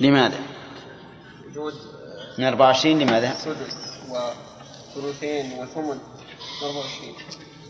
[0.00, 0.38] لماذا؟
[1.48, 1.74] وجود
[2.38, 3.76] من 24 لماذا؟ سدس
[4.96, 5.86] وثلثين وثمن
[6.62, 7.14] من 24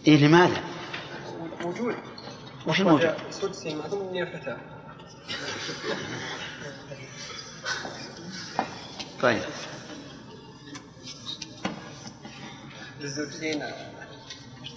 [0.07, 0.63] إيه لماذا؟
[1.65, 1.95] وجود
[2.67, 4.57] وش الموجود؟ سدسي مع ثمن فتاة
[9.23, 9.43] طيب
[13.01, 13.63] للزوجتين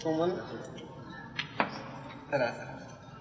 [0.04, 0.38] ثمن
[2.32, 2.68] ثلاثة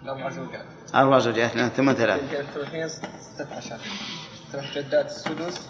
[0.02, 0.64] الأربع زوجات
[0.94, 3.78] أربع زوجات لأن ثم ثلاثة الثلثين ستة عشر
[4.54, 5.60] جدات السدس.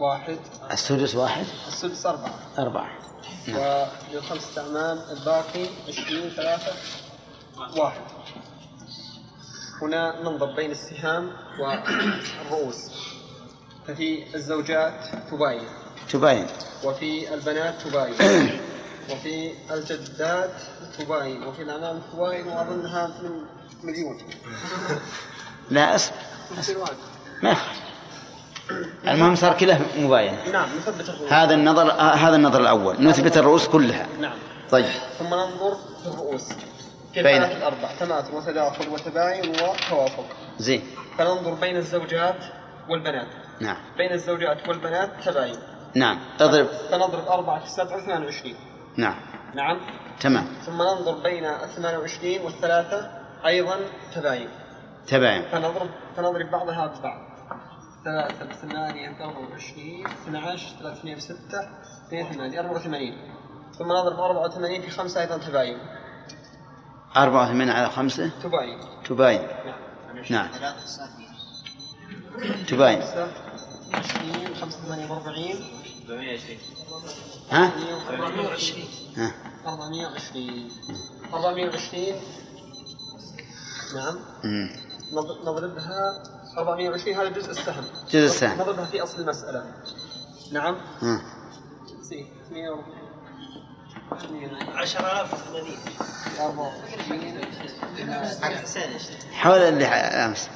[0.00, 0.38] واحد.
[0.70, 2.34] السدس واحد؟ السدس أربعة.
[2.58, 2.90] أربعة.
[3.48, 3.88] نعم.
[4.12, 6.72] وللخمسة أعمام الباقي عشرين ثلاثة.
[7.76, 8.00] واحد.
[9.82, 12.90] هنا ننظر بين السهام والرؤوس.
[13.86, 15.68] ففي الزوجات تباين.
[16.10, 16.46] تباين.
[16.84, 18.14] وفي البنات تباين.
[19.10, 20.54] وفي الجدات
[20.98, 21.42] تباين.
[21.42, 22.46] وفي الأعمام تباين.
[22.48, 23.44] وأظنها من
[23.82, 24.18] مليون.
[25.70, 26.14] لا أصبر
[27.42, 27.78] ما يخالف.
[29.08, 30.36] المهم صار كله مباين.
[30.52, 31.32] نعم نثبت الرؤوس.
[31.32, 34.06] هذا النظر آه، هذا النظر الأول نثبت الرؤوس كلها.
[34.20, 34.36] نعم.
[34.70, 34.86] طيب.
[35.18, 36.48] ثم ننظر في الرؤوس.
[37.14, 40.24] في بين- الأربع؟ تماثل وتداخل وتباين وتوافق.
[40.58, 40.82] زين.
[41.18, 42.36] فننظر بين الزوجات
[42.88, 43.28] والبنات.
[43.60, 43.76] نعم.
[43.96, 45.56] بين الزوجات والبنات تباين.
[45.94, 46.18] نعم.
[46.40, 48.54] اضرب فنضرب أربعة في سبعة 28
[48.96, 49.14] نعم.
[49.54, 49.80] نعم.
[50.20, 50.46] تمام.
[50.66, 53.10] ثم ننظر بين ال 28 والثلاثة
[53.46, 53.76] أيضا
[54.14, 54.48] تباين.
[55.08, 57.28] تباين فنضرب فنضرب بعضها ببعض.
[58.04, 61.60] ثلاثة بثمانية أربعة وعشرين 12 ثلاثة اثنين بستة
[62.06, 63.16] اثنين ثمانية أربعة وثمانين.
[63.78, 65.78] ثم نضرب أربعة وثمانين في خمسة أيضا تباين.
[67.16, 68.80] أربعة وثمانية على خمسة؟ تباين.
[69.04, 69.48] تباين.
[70.30, 70.48] نعم.
[72.68, 73.02] تباين.
[73.02, 73.28] خمسة
[73.94, 75.56] عشرين خمسة ثمانية وأربعين.
[77.50, 77.72] ها؟
[78.10, 78.84] 420
[79.16, 79.32] ها؟
[79.66, 80.70] 420
[81.34, 82.14] 420
[83.94, 84.18] نعم.
[85.12, 86.22] نضربها
[86.58, 87.84] 420 هذا جزء السهم.
[88.10, 88.60] جزء السهم.
[88.60, 89.64] نضربها في أصل المسألة.
[90.52, 90.76] نعم.
[91.02, 91.20] ها.
[92.02, 92.98] سي 140
[94.76, 95.78] 10080
[99.32, 100.48] حول اللي أمس.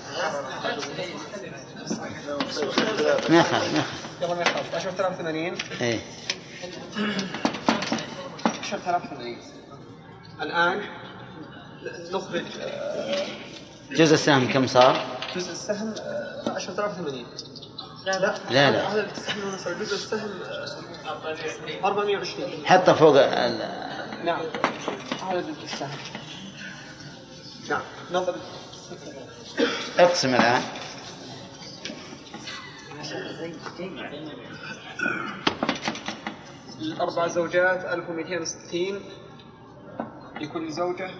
[3.30, 3.86] ما يخالف ما يخالف
[4.22, 6.00] يلا ما يخالف 10080 إيه.
[8.62, 9.38] 10080
[10.42, 10.82] الآن
[12.12, 12.44] نخرج
[13.90, 15.06] جزء السهم كم صار؟
[15.36, 17.26] جزء السهم آه، 10080
[18.06, 18.34] لا لا.
[18.50, 18.92] لا، لا.
[18.92, 19.08] هذا
[19.64, 24.40] صار جزء السهم آه، 420 حطه فوق ال- نعم.
[25.30, 25.90] هذا جزء السهم.
[27.70, 27.80] نعم.
[28.12, 28.36] نضرب
[29.98, 30.62] اقسم الآن.
[36.80, 39.00] الأربع زوجات 1260
[40.40, 41.10] لكل زوجة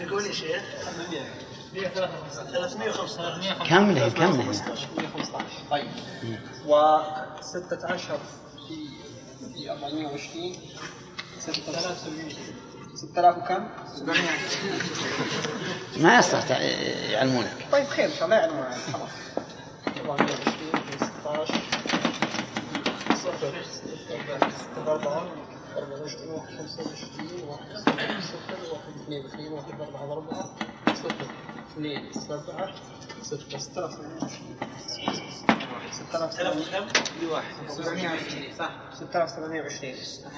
[0.00, 0.62] يقول يا شيخ
[1.74, 4.88] 305 كمله كمله 115
[5.70, 5.88] طيب
[6.66, 7.98] و16
[8.68, 8.76] في
[9.54, 10.54] في 420
[12.94, 13.68] 6000 وكم؟
[15.96, 16.58] ما يستطيع
[17.10, 17.66] يعلمونك.
[17.72, 19.10] طيب خير إن شاء الله يعلمون يعني خلاص
[20.00, 21.54] 420 في 16
[23.14, 23.54] صفر
[24.88, 25.28] 4
[25.76, 27.60] 24 25 1
[28.22, 30.44] صفر 1 2 2 1 4 4
[30.94, 31.26] صفر
[31.76, 32.72] 2 7
[33.22, 34.56] 6 6028
[37.68, 39.94] 6720 صح 6720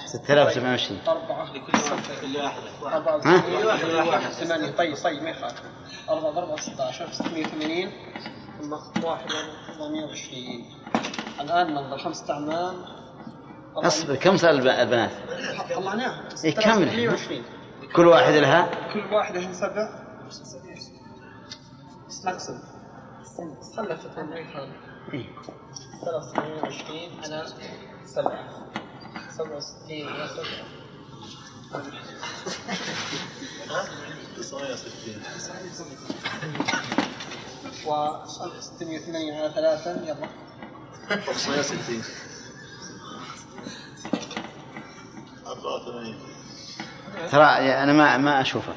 [0.06, 5.62] 6720 أربعة لكل واحد أربعة ها؟ ثمانية طيب طيب ما يخالف
[6.08, 7.92] أربعة ضربة 16 680
[8.60, 8.72] ثم
[9.04, 9.30] واحد
[9.80, 10.64] 420
[11.40, 13.01] الآن ننظر خمسة أعمام
[13.76, 15.10] أصبر كم صار الب- البنات؟
[15.74, 16.90] طلعناها إيه، كاملة.
[16.90, 17.42] 620
[17.96, 19.88] كل واحد لها؟ كل واحدة من سبع
[22.24, 22.58] نقسم
[24.36, 24.76] يخالف
[25.12, 25.26] إيه.
[26.04, 27.46] 320 على
[28.04, 28.48] سبعة.
[29.36, 30.64] 67 على سبعة
[37.86, 40.28] و 680 على ثلاثة يلا.
[41.26, 42.02] 560
[47.30, 47.46] ترى
[47.82, 48.72] أنا ما ما أشوفه.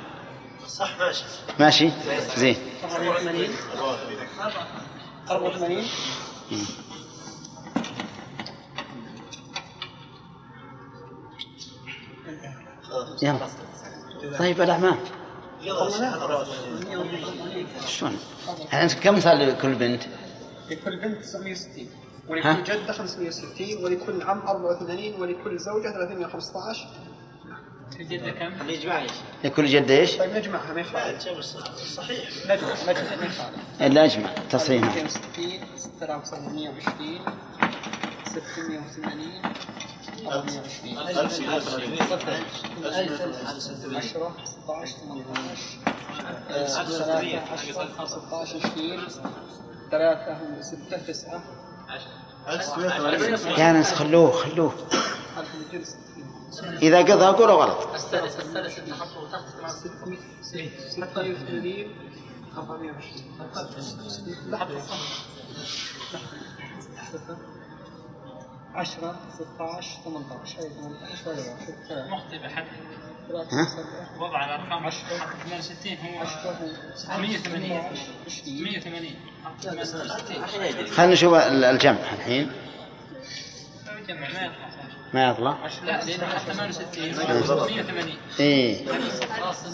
[0.67, 1.23] صح ماشي.
[1.59, 1.91] ماشي؟
[2.37, 2.57] زين.
[2.83, 3.49] 84
[5.29, 5.83] 84
[13.23, 13.47] يلا.
[14.39, 14.97] طيب الاعمام
[17.87, 18.17] شلون؟
[19.03, 20.03] كم صار لكل بنت؟
[20.69, 21.89] لكل بنت 960
[22.29, 26.87] ولكل جدة 560 ولكل عم 84 ولكل زوجة 315
[27.99, 31.21] الجدة كم؟ الإجماع يا شيخ لكل جد إيش؟ طيب نجمعها ما يخالف
[31.95, 33.41] صحيح نجمع نجمع ما يخالف
[33.81, 37.19] إلا أجمع تصحيح 260 6720
[38.25, 39.41] 680
[40.27, 41.79] 420 10 16
[44.99, 49.07] 18 3 10 15 20
[49.91, 51.64] 3 6 9
[53.57, 54.73] يا ناس خلوه خلوه.
[55.37, 56.05] 1260
[56.81, 57.93] إذا قضى قولوا غلط.
[57.93, 59.43] الثالث الثالث اللي حطه تحت
[60.89, 61.89] 86
[62.57, 62.95] 420
[64.47, 64.81] لحظة
[68.75, 71.73] 10 16 18 اي 18 ولا واحد
[72.09, 72.65] مخطئ بحد.
[73.33, 73.67] ها؟
[74.19, 74.99] وضع الأرقام 10
[75.49, 77.81] 68 هو 180
[78.63, 79.15] 180
[79.65, 80.47] 160
[80.87, 82.51] خلينا نشوف ال- الجمع الحين.
[84.09, 84.51] ما يطلع.
[85.13, 88.85] ما يطلع؟ لا لأن 68 180 إيه
[89.41, 89.65] خلاص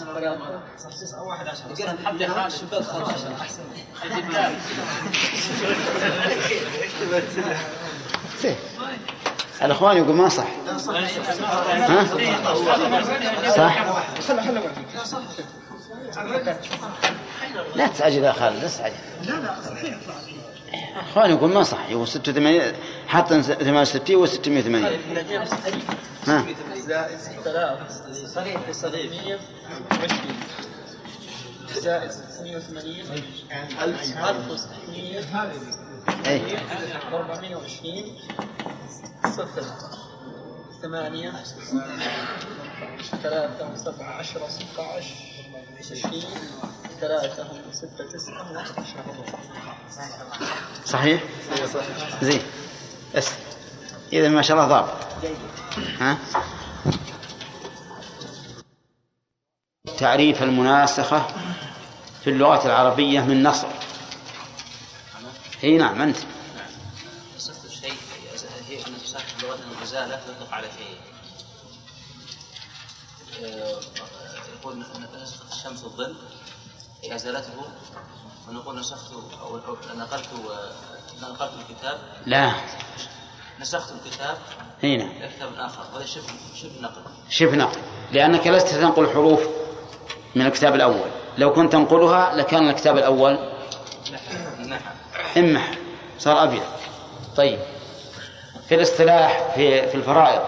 [9.64, 10.46] الأخوان يقول ما صح.
[11.66, 12.04] ها؟
[13.56, 13.84] صح؟
[17.74, 18.94] لا تستعجل يا خالد لا تستعجل
[19.24, 19.96] لا لا صحيح
[21.10, 22.72] اخوان يقول ما صح يقول 86
[23.08, 24.84] حط 68 و 680
[26.26, 26.44] ها؟
[26.76, 27.78] زائد 6000
[28.34, 29.40] صحيح صحيح 120
[31.74, 33.22] زائد 680
[33.82, 34.34] 1600
[36.26, 36.42] اي
[37.12, 38.18] 420
[39.24, 39.64] صفر.
[40.82, 41.32] ثمانية.
[43.22, 45.14] ثلاثة وسبعة عشرة ستة عشر
[45.80, 46.24] عشرين.
[47.00, 48.84] ثلاثة ستة تسعة وعشرة
[50.84, 51.22] صحيح؟
[52.22, 52.42] زين.
[53.14, 53.30] بس.
[54.12, 54.92] إذا ما شاء الله ضابط
[56.00, 56.18] ها؟
[59.98, 61.26] تعريف المناسخة
[62.24, 63.68] في اللغة العربية من نصر.
[65.64, 66.16] إي نعم أنت.
[75.64, 76.14] الشمس الظل
[77.02, 77.50] هي أزالته
[78.48, 79.56] ونقول نسخت أو
[79.96, 80.28] نقلت
[81.22, 81.98] نقلت الكتاب.
[82.26, 82.52] لا.
[83.60, 84.36] نسخت الكتاب.
[84.82, 86.22] نعم إلى كتاب آخر وهذا شبه
[86.54, 87.02] شبه نقل.
[87.30, 87.78] شبه نقل.
[88.12, 89.40] لأنك لست تنقل حروف
[90.34, 91.10] من الكتاب الأول.
[91.38, 93.38] لو كنت تنقلها لكان الكتاب الأول.
[94.58, 94.80] نعم
[95.36, 95.70] امح
[96.18, 96.62] صار أبيض.
[97.36, 97.58] طيب.
[98.68, 100.42] في الاصطلاح في في الفرائض.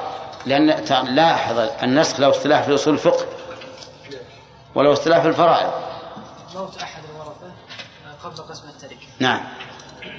[0.87, 3.27] تع- لاحظ النسخ له اصطلاح في أصول الفقه.
[4.75, 5.71] ولو اصطلاح في الفرائض.
[6.55, 7.53] موت أحد الورثة
[8.25, 9.41] قبل قسم التركة نعم.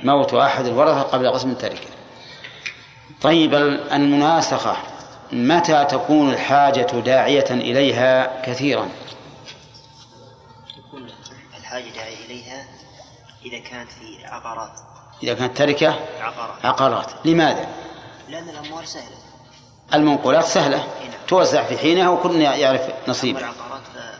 [0.03, 1.87] موت أحد الورثة قبل قسم التركة
[3.21, 4.77] طيب ال- المناسخة.
[5.31, 8.89] متى تكون الحاجة داعية إليها كثيرا؟
[10.77, 11.09] تكون
[11.59, 12.65] الحاجة داعي إليها
[13.45, 14.71] إذا كانت في عقارات.
[15.23, 16.65] إذا كانت تركة؟ عقارات.
[16.65, 17.11] عقارات.
[17.25, 17.67] لماذا؟
[18.29, 19.15] لأن الأموال سهلة.
[19.93, 20.83] المنقولات سهلة.
[21.27, 23.39] توزع في حينها وكل يعرف نصيبه.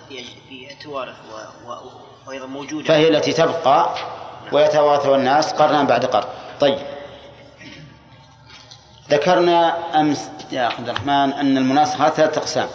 [0.10, 1.70] في في توارث و...
[1.70, 1.76] و...
[2.28, 2.88] وأيضا موجودة.
[2.88, 3.96] فهي التي تبقى
[4.52, 6.28] ويتوارثها الناس قرنا بعد قرن.
[6.60, 6.78] طيب.
[9.10, 12.68] ذكرنا أمس يا عبد الرحمن أن المناسخات ثلاثة أقسام.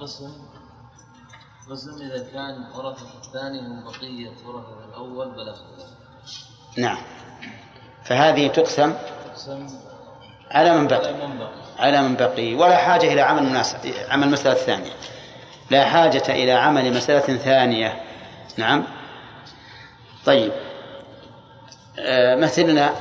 [0.00, 0.32] قسم.
[1.70, 5.88] قسم إذا كان ورثة الثاني من بقية ورثة الأول بلا خلاف
[6.78, 6.98] نعم.
[8.04, 8.94] فهذه تقسم
[9.34, 9.66] قسم
[10.50, 11.61] على على من بقي؟ من بقي.
[11.82, 14.92] على من بقي ولا حاجة إلى عمل مناسب عمل مسألة ثانية.
[15.70, 18.02] لا حاجة إلى عمل مسألة ثانية.
[18.56, 18.84] نعم؟
[20.24, 20.52] طيب.
[21.98, 22.94] آه مثلنا.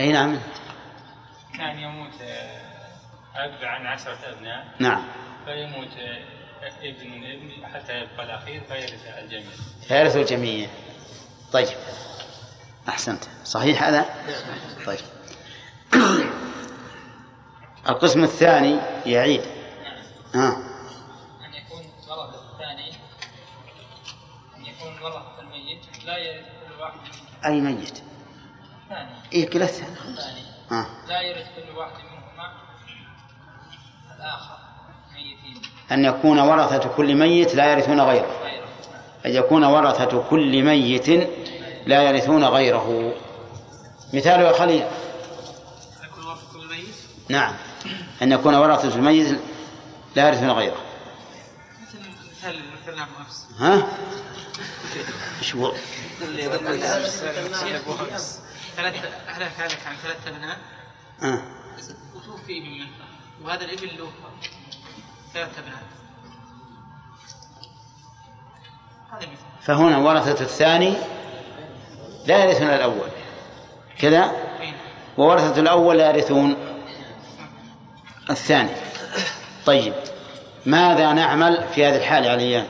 [0.00, 0.38] أي نعم؟
[1.58, 2.60] كان يموت آه،
[3.36, 4.64] أب عن عشرة أبناء.
[4.78, 5.04] نعم.
[5.44, 9.50] فيموت آه، ابن ابن حتى يبقى الأخير فيرث الجميع.
[9.88, 10.68] فيرث الجميع.
[11.52, 11.68] طيب.
[12.88, 13.24] أحسنت.
[13.44, 14.04] صحيح هذا؟
[14.86, 14.98] طيب.
[17.88, 19.42] القسم الثاني يعيد
[20.34, 20.56] ها.
[21.46, 22.90] أن يكون ورثة الثاني
[24.56, 26.98] أن يكون ورثة الميت لا يرث كل واحد
[27.46, 28.02] أي ميت؟
[28.84, 29.10] الثاني.
[29.32, 29.92] إيه كلا الثاني.
[29.92, 30.42] الثاني.
[30.70, 30.86] ها.
[31.08, 32.52] لا يرث كل واحد منهما.
[34.16, 34.56] الآخر
[35.14, 35.62] ميتين.
[35.92, 38.26] أن يكون ورثة كل ميت لا يرثون غيره.
[38.44, 38.68] غيره.
[39.26, 41.08] أن يكون ورثة كل ميت
[41.86, 43.14] لا يرثون غيره.
[44.14, 44.84] مثال يا خليل
[46.04, 46.94] يكون ورثة كل ميت
[47.28, 47.54] نعم.
[48.22, 49.40] أن يكون ورثة الميت
[50.16, 50.76] لا يرثون غيره.
[53.58, 53.88] ها؟
[55.38, 55.72] إيش هو؟
[58.76, 58.94] ثلاث
[59.26, 60.58] هلك هلك عن ثلاث ابناء
[61.22, 61.42] آه.
[62.16, 62.90] وتوفي ابن منهم
[63.44, 64.10] وهذا الابن له
[65.34, 65.82] ثلاث ابناء
[69.62, 70.96] فهنا ورثة الثاني
[72.26, 73.08] لا يرثون الأول.
[73.98, 74.32] كذا؟
[75.18, 76.71] وورثة الأول لا يرثون
[78.32, 78.70] الثاني.
[79.66, 79.94] طيب
[80.66, 82.66] ماذا نعمل في هذه الحالة عليان؟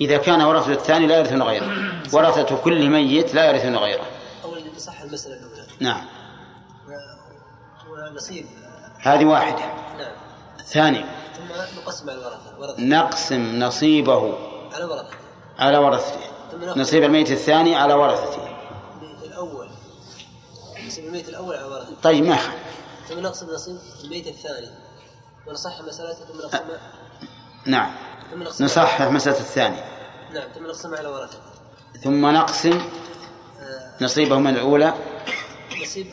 [0.00, 4.06] إذا كان ورثة الثاني لا يرثون غيره ورثة كل ميت لا يرثون غيره.
[4.44, 5.66] أولا تصح المسألة الأولى.
[5.80, 6.00] نعم.
[8.12, 8.46] ونصيب.
[8.98, 9.64] هذه واحدة.
[9.98, 10.12] نعم.
[10.66, 11.04] ثاني.
[11.36, 12.58] ثم نقسم على الورثة.
[12.58, 12.82] ورثة.
[12.82, 14.34] نقسم نصيبه
[14.74, 15.16] على ورثة
[15.58, 16.20] على ورثته.
[16.76, 18.48] نصيب الميت الثاني على ورثته.
[19.24, 19.68] الأول.
[20.86, 22.38] نصيب الميت الأول على ورثة طيب ما
[23.08, 24.70] ثم نقسم نصيب الميت الثاني
[25.46, 26.64] ونصح مسألته ثم نقسم
[27.66, 27.94] نعم.
[28.30, 29.80] ثم نقسم نصحح مسألة الثاني
[30.32, 31.38] نعم ثم نقسم على ورثة
[32.04, 32.90] ثم نقسم
[34.00, 34.94] نصيبه من الأولى.
[35.82, 36.06] نصيب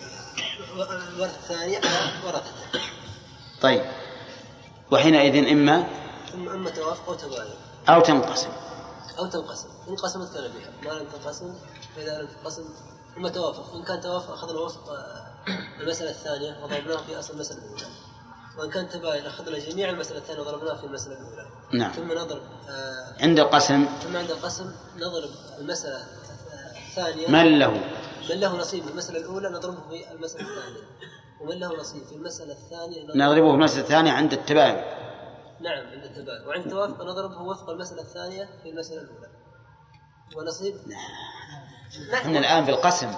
[0.73, 2.81] الورثة الثانية على ورثته
[3.61, 3.81] طيب.
[4.91, 5.87] وحينئذ إما
[6.31, 7.55] ثم أما توافق أو تباين.
[7.89, 8.49] أو تنقسم.
[9.19, 9.67] أو تنقسم.
[9.89, 10.93] إن قسمت كان بها.
[10.93, 11.55] ما لم تنقسم
[11.95, 12.63] فإذا لم تنقسم
[13.15, 13.73] ثم توافق.
[13.73, 14.89] إن كان توافق أخذنا وفق
[15.79, 17.85] المسألة الثانية وضربناه في أصل المسألة الأولى.
[18.57, 21.49] وإن كان تباين أخذنا جميع المسألة الثانية وضربناه في المسألة الأولى.
[21.73, 21.91] نعم.
[21.91, 25.29] ثم نضرب آه عند القسم ثم عند القسم نضرب
[25.59, 26.07] المسألة
[26.87, 27.27] الثانية.
[27.27, 27.71] من له؟
[28.29, 30.87] من له نصيب في المسألة الأولى نضربه في المسألة الثانية.
[31.41, 33.49] ومن له نصيب في المسألة الثانية نضربه.
[33.49, 34.75] في المسألة الثانية عند التباين
[35.59, 39.27] نعم عند التباين وعند التوافق نضربه وفق المسألة الثانية في المسألة الأولى.
[40.35, 40.75] ونصيب؟
[42.13, 43.15] إحنا الآن في القسم.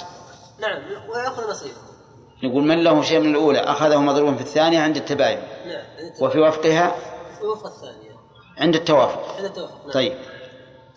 [0.60, 1.95] نعم ويأخذ نصيبه
[2.44, 5.38] نقول من له شيء من الأولى؟ أخذه مضروبا في الثانية عند التباين.
[5.38, 5.86] نعم
[6.22, 6.96] وفي وفقها؟
[7.44, 8.16] وفق الثانية.
[8.58, 9.36] عند التوافق.
[9.38, 9.92] عند التوافق نعم.
[9.92, 10.14] طيب.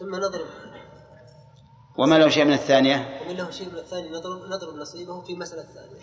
[0.00, 0.46] ثم نضرب.
[1.98, 5.62] وما له شيء من الثانية؟ ومن له شيء من الثاني نضرب نضرب نصيبه في المسألة
[5.62, 6.00] الثانية.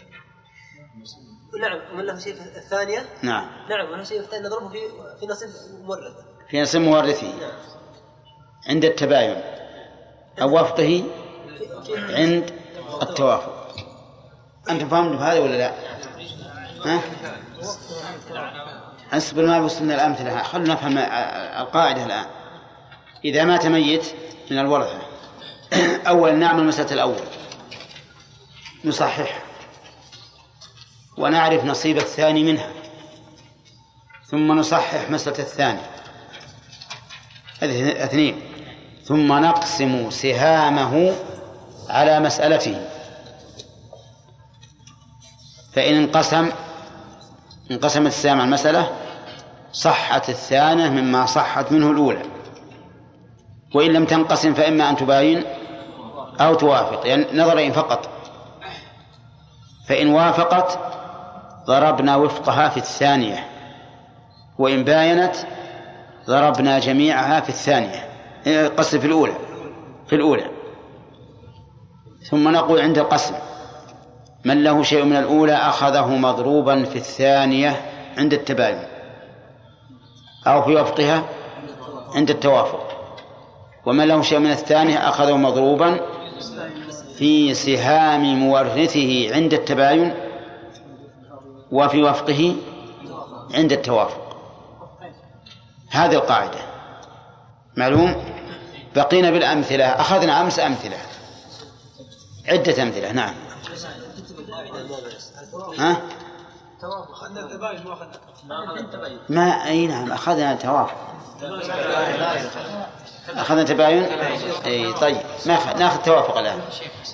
[1.62, 3.50] نعم ومن له شيء في الثانية؟ نعم.
[3.70, 4.80] نعم ومن له شيء في الثانية نضربه في
[5.20, 5.50] في نصيب
[5.82, 6.26] مورثه.
[6.50, 7.28] في نصيب مورثه.
[7.28, 7.52] نعم.
[8.68, 9.42] عند التباين.
[10.42, 11.04] أو وفقه
[11.96, 12.52] عند
[13.02, 13.55] التوافق.
[14.70, 15.72] أنتم فهمتم هذا ولا لا؟
[16.86, 17.02] ها؟
[19.14, 20.44] اصبر ما وصلنا الأمثلة.
[20.44, 20.98] خلونا نفهم
[21.62, 22.26] القاعدة الآن.
[23.26, 24.06] إذا مات ميت
[24.52, 25.02] من الورثة.
[26.08, 27.20] أولا نعمل مسألة الأول.
[28.86, 29.44] نصحح.
[31.18, 32.70] ونعرف نصيب الثاني منها.
[34.26, 35.80] ثم نصحح مسألة الثاني.
[38.04, 38.42] اثنين.
[39.04, 41.16] ثم نقسم سهامه
[41.90, 42.95] على مسألته
[45.76, 46.52] فإن انقسم
[47.72, 48.90] انقسمت السهام على المسألة
[49.72, 52.22] صحت الثانية مما صحت منه الأولى.
[53.76, 55.44] وإن لم تنقسم فإما أن تباين
[56.42, 58.10] أو توافق يعني نظرين فقط.
[59.88, 60.80] فإن وافقت
[61.68, 63.48] ضربنا وفقها في الثانية
[64.60, 65.36] وإن باينت
[66.28, 68.10] ضربنا جميعها في الثانية
[68.68, 69.36] قصد في الأولى
[70.08, 70.50] في الأولى.
[72.30, 73.36] ثم نقول عند القسم.
[74.46, 77.82] من له شيء من الأولى أخذه مضروبا في الثانية
[78.18, 78.84] عند التباين.
[80.48, 81.24] أو في وفقها
[82.16, 82.88] عند التوافق.
[83.86, 86.00] ومن له شيء من الثانية أخذه مضروبا
[87.18, 90.14] في سهام مورثه عند التباين
[91.72, 92.56] وفي وفقه
[93.54, 94.38] عند التوافق.
[95.90, 96.60] هذه القاعدة.
[97.78, 98.24] معلوم؟
[98.96, 99.86] بقينا بالأمثلة.
[99.86, 100.98] أخذنا أمس أمثلة.
[102.48, 103.12] عدة أمثلة.
[103.12, 103.45] نعم.
[105.78, 106.02] ها؟
[106.84, 107.42] اخذنا
[109.30, 111.16] ما أي نعم أخذنا توافق
[113.30, 114.04] أخذنا تباين؟
[114.66, 115.18] أي طيب.
[115.46, 115.74] ما.
[115.74, 116.62] ناخذ توافق الآن.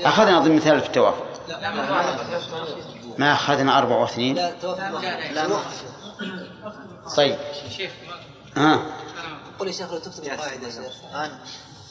[0.01, 1.26] أخذنا ضمن مثال في التوافق.
[3.18, 3.36] ما
[4.62, 5.01] توافق
[5.32, 5.47] لا
[7.16, 7.38] طيب.
[8.57, 8.80] ها؟
[9.59, 10.24] قل يا شيخ لو تكتب
[10.70, 10.93] شيخ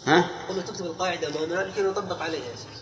[0.06, 2.80] ها؟ قل تكتب القاعدة أمامنا لكي نطبق عليها يا شيخ.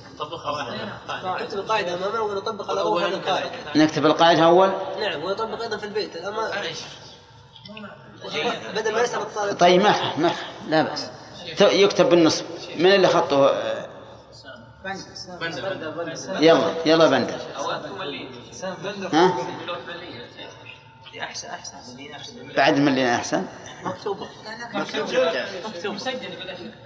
[1.43, 4.73] نكتب القاعدة أمامنا ونطبق على هذه القاعدة نكتب القاعدة أول.
[5.01, 6.51] نعم ونطبق أيضا في البيت الأما
[8.77, 9.59] بدل ما يسأل الطالب.
[9.59, 10.31] طيب ما ما
[10.69, 11.11] لا بأس.
[11.57, 12.45] ت- يكتب بالنصف
[12.77, 13.89] من اللي خطه آه،
[16.41, 17.35] يلا يلا بندر.
[19.13, 19.33] ها؟
[21.25, 21.77] احسن أحسن.
[21.93, 22.53] مدينه أحسن.
[22.57, 23.47] بعد اللي أحسن.
[23.85, 24.29] مكتوبة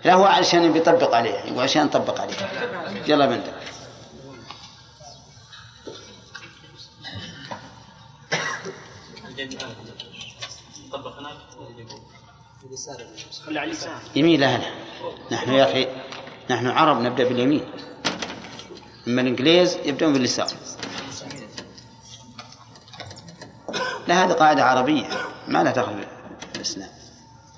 [0.04, 1.30] لا هو علشان بيطبق عليه.
[1.30, 2.34] يقول عشان نطبق عليه.
[3.08, 3.52] يلا بندر
[14.16, 14.70] يمين لا لا
[15.32, 15.88] نحن يا أخي
[16.50, 17.70] نحن عرب نبدأ باليمين.
[19.06, 20.48] أما الإنجليز يبدأون باليسار.
[24.06, 25.06] لا هذه قاعدة عربية.
[25.48, 26.04] ما لها دخل
[26.56, 26.88] الإسلام.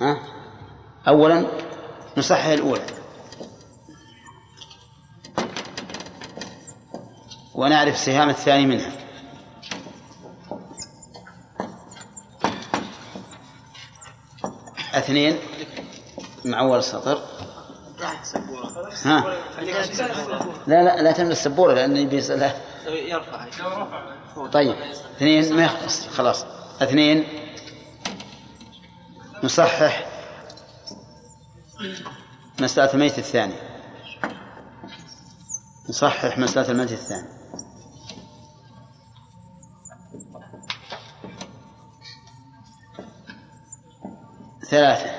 [0.00, 0.18] ها؟
[1.08, 1.46] أولا
[2.16, 2.86] نصحح الأولى.
[7.54, 8.92] ونعرف سهام الثاني منها.
[14.94, 15.38] اثنين
[16.44, 17.22] مع أول السطر
[19.04, 19.24] ها؟
[20.66, 22.20] لا لا لا تملى السبورة لأن يبي
[22.86, 23.46] يرفع.
[24.52, 24.76] طيب
[25.16, 26.08] اثنين ما يخلص.
[26.08, 26.44] خلاص.
[26.82, 27.24] اثنين.
[29.44, 30.06] نصحح
[32.60, 33.54] مسألة الميت الثاني.
[35.88, 37.28] نصحح مسألة الميت الثاني.
[44.70, 45.10] ثلاثة.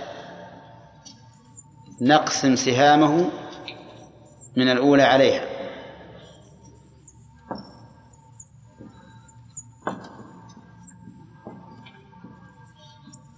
[2.02, 3.30] نقسم سهامه
[4.56, 5.55] من الأولى عليها.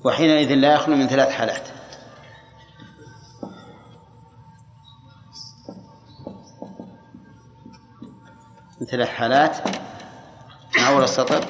[0.08, 1.68] وحينئذ لا يخلو من ثلاث حالات.
[8.82, 9.68] من ثلاث حالات.
[10.78, 11.46] مع أول السطر.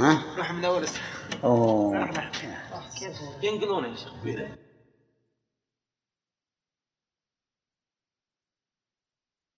[0.00, 0.86] ها؟ من أول
[1.44, 2.10] أوه.
[3.42, 4.12] ينقلونه يا شيخ.